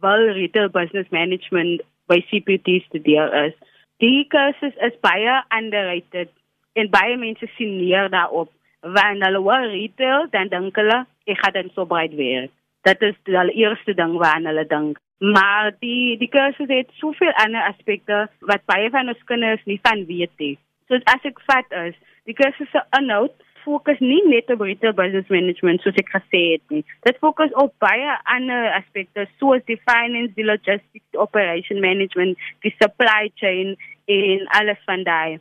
wil 0.00 0.32
retail 0.32 0.68
business 0.68 1.08
management 1.10 1.80
by 2.10 2.20
CPT 2.30 2.80
studeer 2.88 3.30
is, 3.46 3.54
die 4.02 4.26
kursus 4.32 4.76
is 4.86 4.96
baie 5.04 5.36
underrated 5.56 6.32
en 6.78 6.90
baie 6.92 7.16
mense 7.20 7.46
sien 7.56 7.76
neer 7.78 8.10
daarop. 8.12 8.50
Wanneer 8.80 9.28
hulle 9.28 9.42
hoor 9.44 9.68
retail, 9.68 10.26
dan 10.32 10.50
dink 10.52 10.78
hulle 10.80 11.04
ek 11.30 11.38
gaan 11.42 11.56
dan 11.58 11.70
so 11.74 11.86
breed 11.86 12.16
werk. 12.18 12.52
Dat 12.88 13.02
is 13.04 13.16
die 13.28 13.36
eerste 13.60 13.94
ding 13.94 14.16
waaraan 14.18 14.48
hulle 14.48 14.66
dink. 14.66 14.98
Maar 15.20 15.74
die 15.84 16.16
die 16.18 16.30
kursus 16.32 16.70
het 16.72 16.88
soveel 16.96 17.32
ander 17.44 17.66
aspekte 17.68 18.22
wat 18.48 18.64
baie 18.70 18.88
van 18.90 19.12
ons 19.12 19.26
kinders 19.28 19.60
nie 19.68 19.78
van 19.84 20.06
weet 20.08 20.32
nie. 20.40 20.56
So 20.88 20.96
as 21.12 21.26
ek 21.28 21.42
vat 21.50 21.76
is, 21.84 21.98
die 22.24 22.36
kursus 22.38 22.70
se 22.72 22.80
inhoud 22.98 23.36
fokus 23.64 24.00
nie 24.02 24.20
net 24.28 24.50
op 24.52 24.62
retail 24.64 24.94
business 24.98 25.28
management 25.32 25.82
soos 25.84 25.98
ek 26.00 26.10
gesê 26.14 26.40
het 26.54 26.74
nie. 26.74 26.82
Dit 27.06 27.18
fokus 27.22 27.52
op 27.60 27.74
baie 27.82 28.16
ander 28.34 28.70
aspekte 28.76 29.26
soos 29.40 29.62
die 29.70 29.78
finance, 29.88 30.34
die 30.36 30.46
logistics, 30.46 31.06
die 31.12 31.20
operation 31.20 31.80
management, 31.84 32.40
die 32.64 32.74
supply 32.78 33.30
chain 33.40 33.76
en 34.10 34.46
alles 34.60 34.80
van 34.88 35.04
daai. 35.08 35.38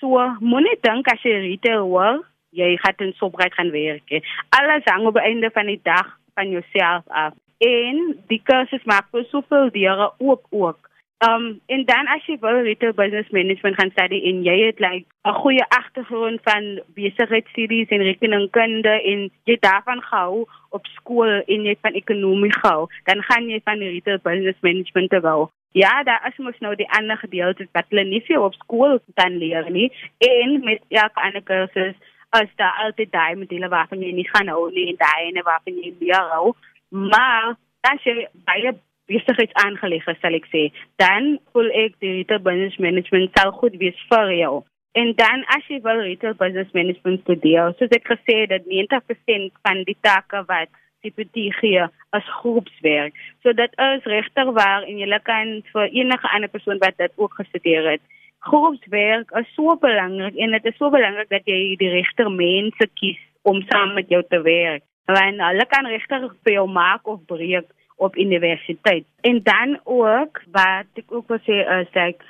So 0.00 0.26
moenie 0.40 0.76
dink 0.84 1.08
as 1.12 1.22
jy 1.24 1.36
retail 1.46 1.86
wil, 1.92 2.24
jy 2.56 2.74
gaan 2.82 3.06
in 3.06 3.14
so 3.18 3.30
baie 3.34 3.50
gaan 3.54 3.72
werk. 3.74 4.18
Alles 4.58 4.90
hang 4.90 5.06
op 5.08 5.20
einde 5.20 5.50
van 5.54 5.70
die 5.70 5.80
dag 5.84 6.16
van 6.34 6.50
jouself 6.50 7.06
af. 7.08 7.34
En 7.60 8.14
die 8.32 8.40
kursus 8.44 8.84
maak 8.88 9.10
vir 9.12 9.26
soveel 9.28 9.68
deure 9.74 10.12
oop 10.18 10.46
ook. 10.50 10.89
Um 11.28 11.60
en 11.66 11.84
dan 11.84 12.06
as 12.08 12.24
jy 12.24 12.38
wil 12.40 12.62
retail 12.64 12.94
business 12.96 13.28
management 13.28 13.76
gaan 13.76 13.90
study 13.92 14.22
en 14.30 14.38
jy 14.44 14.54
het 14.60 14.78
like 14.80 15.04
'n 15.28 15.36
goeie 15.42 15.64
agtergrond 15.68 16.40
van 16.48 16.80
besigheidsstudies 16.96 17.92
en 17.92 18.02
rekeningkunde 18.08 18.94
en 19.12 19.30
jy 19.44 19.56
daarvan 19.60 20.00
gehou 20.02 20.46
op 20.70 20.86
skool 20.86 21.42
en 21.46 21.66
jy 21.68 21.76
van 21.80 21.92
ekonomie 21.92 22.52
gehou, 22.52 22.88
dan 23.04 23.22
gaan 23.22 23.48
jy 23.48 23.60
van 23.64 23.78
retail 23.78 24.18
business 24.22 24.60
management 24.60 25.12
wou. 25.22 25.48
Ja, 25.72 26.02
daar 26.02 26.24
is 26.28 26.38
mos 26.38 26.58
nou 26.58 26.74
die 26.74 26.90
ander 26.90 27.16
gedeeltes 27.16 27.68
wat 27.72 27.84
hulle 27.88 28.04
nie 28.04 28.24
vir 28.26 28.40
op 28.40 28.54
skool 28.54 28.98
kan 29.14 29.36
leer 29.36 29.70
nie 29.70 29.92
en 30.18 30.64
met 30.64 30.80
elke 30.88 31.20
ander 31.20 31.42
kursus 31.42 31.96
as 32.30 32.48
daar 32.56 32.76
altyd 32.84 33.12
daai 33.12 33.34
modelle 33.34 33.68
waarvan 33.68 34.00
jy 34.02 34.12
nie 34.12 34.28
gaan 34.32 34.48
hou 34.48 34.70
nie 34.70 34.88
en 34.88 34.96
daai 34.96 35.26
ene 35.28 35.42
waarvan 35.42 35.82
jy 35.82 35.94
meer 36.00 36.30
hou. 36.32 36.54
Maar 36.88 37.56
as 37.80 38.04
jy 38.04 38.26
baie 38.48 38.72
besigheidsaangeleg 39.10 40.08
is, 40.12 40.18
sal 40.22 40.36
ek 40.38 40.48
sê, 40.52 40.66
dan 41.02 41.36
voel 41.52 41.70
ek 41.84 41.98
die 42.02 42.20
retail 42.20 42.42
business 42.46 42.78
management 42.82 43.34
sal 43.38 43.52
goed 43.60 43.76
wees 43.82 43.98
vir 44.10 44.34
jou. 44.38 44.54
En 44.98 45.12
dan 45.14 45.44
as 45.54 45.66
jy 45.70 45.78
wil 45.84 46.02
retail 46.02 46.34
business 46.38 46.70
management 46.74 47.22
studeer, 47.26 47.74
soos 47.78 47.92
ek 47.94 48.08
gesê 48.10 48.42
het, 48.42 48.54
dat 48.56 48.70
90% 48.70 49.52
van 49.66 49.84
die 49.86 49.98
take 50.02 50.42
wat 50.48 50.70
CPT 51.00 51.48
gee 51.60 51.84
as 52.16 52.30
groepswerk. 52.40 53.14
So 53.42 53.54
dit 53.56 53.76
is 53.86 54.08
regter 54.10 54.50
waar 54.56 54.86
en 54.86 54.98
jy 54.98 55.20
kan 55.24 55.60
vir 55.72 55.94
enige 55.94 56.32
ander 56.34 56.50
persoon 56.52 56.82
wat 56.82 56.98
dit 56.98 57.12
ook 57.16 57.38
gestudeer 57.38 57.86
het, 57.94 58.02
groepswerk 58.50 59.30
is 59.40 59.48
so 59.54 59.76
belangrik 59.80 60.36
en 60.36 60.56
dit 60.56 60.70
is 60.70 60.76
so 60.80 60.90
belangrik 60.90 61.28
dat 61.30 61.48
jy 61.48 61.76
die 61.80 61.92
regte 61.92 62.28
mense 62.32 62.88
kies 63.00 63.20
om 63.42 63.60
saam 63.68 63.94
met 63.94 64.08
jou 64.12 64.22
te 64.28 64.40
werk. 64.44 64.84
Want 65.10 65.42
hulle 65.42 65.66
kan 65.68 65.88
regtig 65.90 66.26
vir 66.44 66.56
jou 66.58 66.66
maak 66.70 67.08
of 67.08 67.22
breek 67.28 67.68
op 68.00 68.16
universiteit. 68.16 69.04
En 69.20 69.40
dan 69.42 69.80
ook 69.84 70.42
wat 70.52 70.88
ek 70.94 71.12
ook 71.12 71.28
wil 71.28 71.42
sê 71.44 71.60
is 71.80 71.90
dat 71.92 72.28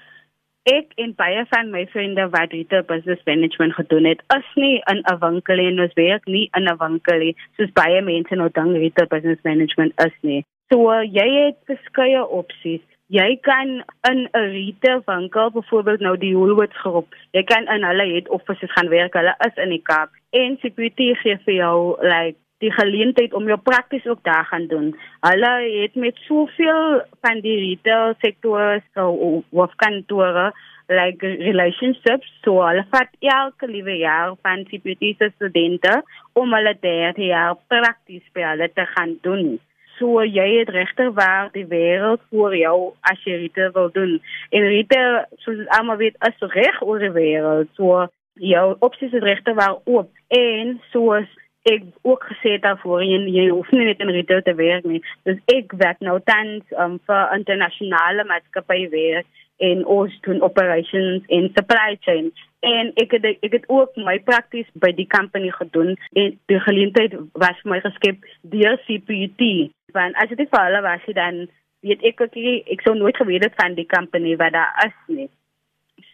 ek 0.68 0.92
en 1.00 1.14
baie 1.16 1.44
van 1.48 1.70
my 1.72 1.86
vriende 1.92 2.26
wat 2.34 2.52
retail 2.52 2.82
business 2.88 3.22
management 3.24 3.74
gedoen 3.78 4.04
het, 4.10 4.22
is 4.36 4.48
nie 4.54 4.82
in 4.92 5.02
'n 5.12 5.18
winkel 5.24 5.58
en 5.58 5.80
ons 5.80 5.94
werk 5.94 6.26
nie 6.26 6.48
in 6.58 6.68
'n 6.68 6.76
winkel 6.84 7.18
nie, 7.18 7.36
soos 7.56 7.72
baie 7.72 8.02
mense 8.02 8.34
nou 8.34 8.48
dink 8.52 8.76
retail 8.76 9.06
business 9.06 9.42
management 9.42 9.92
is 10.06 10.16
nie. 10.20 10.44
So 10.70 11.02
jy 11.02 11.28
het 11.44 11.56
verskeie 11.66 12.26
opsies. 12.26 12.84
Jy 13.06 13.38
kan 13.42 13.82
in 14.10 14.28
'n 14.32 14.50
retail 14.50 15.02
winkel, 15.06 15.50
byvoorbeeld 15.50 16.00
nou 16.00 16.16
die 16.18 16.36
Woolworths 16.36 16.78
groep, 16.78 17.14
jy 17.32 17.42
kan 17.42 17.66
in 17.66 17.82
hulle 17.82 18.14
het 18.14 18.28
offices 18.28 18.72
gaan 18.72 18.88
werk. 18.88 19.14
Hulle 19.14 19.34
is 19.46 19.56
in 19.62 19.68
die 19.68 19.82
Kaap. 19.82 20.10
En 20.30 20.58
security 20.60 21.14
gee 21.14 21.38
vir 21.44 21.54
jou 21.54 21.96
like 22.02 22.38
die 22.60 22.72
geleentheid 22.72 23.34
om 23.34 23.46
jou 23.48 23.58
prakties 23.58 24.06
ook 24.06 24.22
daar 24.22 24.44
gaan 24.44 24.66
doen. 24.68 24.92
Hulle 25.20 25.52
het 25.80 25.94
met 25.94 26.16
soveel 26.26 27.00
van 27.24 27.40
die 27.40 27.56
retail 27.58 28.14
sektore 28.20 28.82
so 28.94 29.42
of 29.50 29.74
kantore 29.80 30.50
like 30.90 31.22
relationships 31.22 32.28
so 32.44 32.60
hulle 32.66 32.84
vat 32.92 33.10
elke 33.20 33.68
liewe 33.70 33.96
jaar 34.02 34.34
van 34.42 34.66
CPT 34.68 35.30
studente 35.36 36.02
om 36.32 36.52
hulle 36.54 36.76
derde 36.80 37.30
jaar 37.30 37.56
prakties 37.72 38.24
by 38.34 38.44
hulle 38.50 38.70
te 38.74 38.86
gaan 38.94 39.16
doen. 39.24 39.58
So 39.98 40.24
jy 40.24 40.46
het 40.58 40.72
regter 40.72 41.12
waar 41.16 41.50
die 41.52 41.66
wêreld 41.68 42.22
vir 42.32 42.56
jou 42.56 42.76
as 43.08 43.20
jy 43.24 43.36
retail 43.44 43.74
wil 43.76 43.90
doen. 43.96 44.16
En 44.50 44.68
retail 44.72 45.20
soos 45.44 45.60
almal 45.76 46.00
weet 46.00 46.16
is 46.28 46.48
reg 46.56 46.80
oor 46.82 47.00
die 47.04 47.12
wêreld. 47.16 47.68
So 47.76 48.06
jou 48.40 48.66
opsies 48.80 49.12
is 49.12 49.24
regter 49.24 49.54
waar 49.54 49.78
oop 49.84 50.08
en 50.28 50.78
soos 50.92 51.28
ek 51.68 51.82
ook 52.02 52.24
gesê 52.24 52.56
daarvoor 52.62 53.02
jy, 53.04 53.18
jy 53.28 53.48
hoef 53.52 53.68
nie 53.74 53.84
net 53.84 54.00
in 54.00 54.12
retail 54.14 54.42
te 54.42 54.54
werk 54.56 54.86
nie. 54.88 55.02
Dus 55.28 55.40
ek 55.52 55.74
werk 55.80 56.00
nou 56.04 56.16
tans 56.24 56.64
um, 56.78 56.96
vir 57.06 57.34
internasionale 57.36 58.24
maatskappye 58.28 58.88
werk 58.94 59.28
en 59.60 59.84
ons 59.84 60.14
doen 60.24 60.40
operations 60.40 61.26
en 61.28 61.50
supply 61.56 61.98
chain. 62.06 62.30
En 62.64 62.92
ek 63.00 63.12
het 63.16 63.26
ek 63.30 63.52
het 63.58 63.66
ook 63.68 63.96
my 64.00 64.16
prakties 64.24 64.68
by 64.80 64.92
die 64.96 65.08
company 65.08 65.52
gedoen 65.52 65.96
en 66.16 66.38
die 66.48 66.60
geleentheid 66.64 67.16
was 67.44 67.60
vir 67.62 67.74
my 67.74 67.80
geskep 67.84 68.24
deur 68.54 68.80
CPUT. 68.86 69.44
Want 69.92 70.16
as 70.22 70.32
dit 70.32 70.48
vir 70.48 70.64
hulle 70.64 70.82
was, 70.86 71.04
dan 71.16 71.44
weet 71.84 72.04
ek 72.08 72.24
ook 72.24 72.40
nie, 72.40 72.60
ek 72.72 72.84
sou 72.84 72.96
nooit 72.96 73.16
geweet 73.16 73.44
het 73.44 73.56
van 73.60 73.76
die 73.76 73.88
company 73.88 74.36
wat 74.40 74.56
daar 74.56 74.72
is 74.86 74.96
nie. 75.12 75.28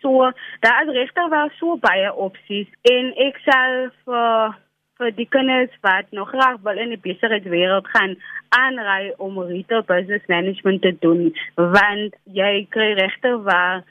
So, 0.03 0.31
daar 0.61 0.83
is 0.83 0.95
regtig 0.95 1.29
wel 1.31 1.51
so 1.59 1.79
baie 1.83 2.11
opsies 2.15 2.71
en 2.91 3.13
ek 3.27 3.39
self 3.47 3.95
uh, 4.11 4.51
vir 4.99 5.13
die 5.17 5.29
kinders 5.29 5.75
wat 5.87 6.09
nog 6.11 6.31
graag 6.33 6.63
wil 6.65 6.79
in 6.79 6.95
die 6.95 7.03
besigheidswêreld 7.09 7.89
gaan 7.95 8.17
aanry 8.57 9.13
om 9.19 9.39
retail 9.41 9.85
business 9.89 10.25
management 10.33 10.83
te 10.83 10.95
doen 11.05 11.29
want 11.55 12.17
jy 12.39 12.67
kry 12.71 12.93
regte 13.01 13.37
waar 13.49 13.85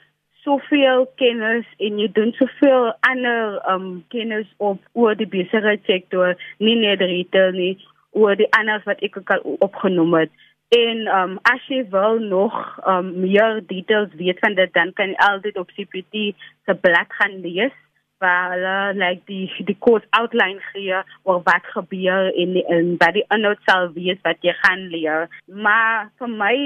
soveel 0.46 1.06
kennis 1.20 1.66
en 1.82 1.98
jy 2.00 2.08
doen 2.14 2.32
soveel 2.38 2.92
ander 3.08 3.56
um 3.72 3.86
kennis 4.14 4.48
op 4.70 4.82
oor 4.94 5.18
die 5.18 5.28
besigheidssektor 5.30 6.36
nie 6.62 6.76
net 6.82 7.02
retail 7.02 7.54
nie 7.56 7.74
oor 8.16 8.38
die 8.38 8.50
ander 8.58 8.82
wat 8.86 9.02
ek 9.04 9.18
ook 9.20 9.32
al 9.34 9.42
opgenoem 9.66 10.14
het. 10.22 10.30
En 10.74 11.02
um 11.14 11.34
as 11.50 11.66
jy 11.70 11.82
wil 11.90 12.22
nog 12.22 12.54
um 12.92 13.10
meer 13.24 13.60
details 13.72 14.14
weet 14.20 14.40
van 14.44 14.54
dit 14.58 14.72
dan 14.78 14.94
kan 14.98 15.12
jy 15.14 15.18
altyd 15.30 15.58
op 15.62 15.74
CPT 15.74 16.30
se 16.66 16.78
blad 16.86 17.18
gaan 17.18 17.40
lees 17.42 17.74
waar 18.18 18.50
hulle 18.52 18.98
like 18.98 19.22
die 19.26 19.64
die 19.68 19.76
course 19.78 20.06
outline 20.10 20.60
gee 20.72 21.00
oor 21.22 21.40
wat 21.44 21.66
gebeur 21.74 22.32
en 22.32 22.56
en 22.76 22.92
wat 22.98 23.14
die 23.18 23.24
inhoud 23.36 23.62
sal 23.68 23.92
wees 23.92 24.20
wat 24.22 24.40
jy 24.40 24.54
gaan 24.62 24.88
leer. 24.94 25.28
Maar 25.46 26.10
vir 26.18 26.32
my 26.42 26.56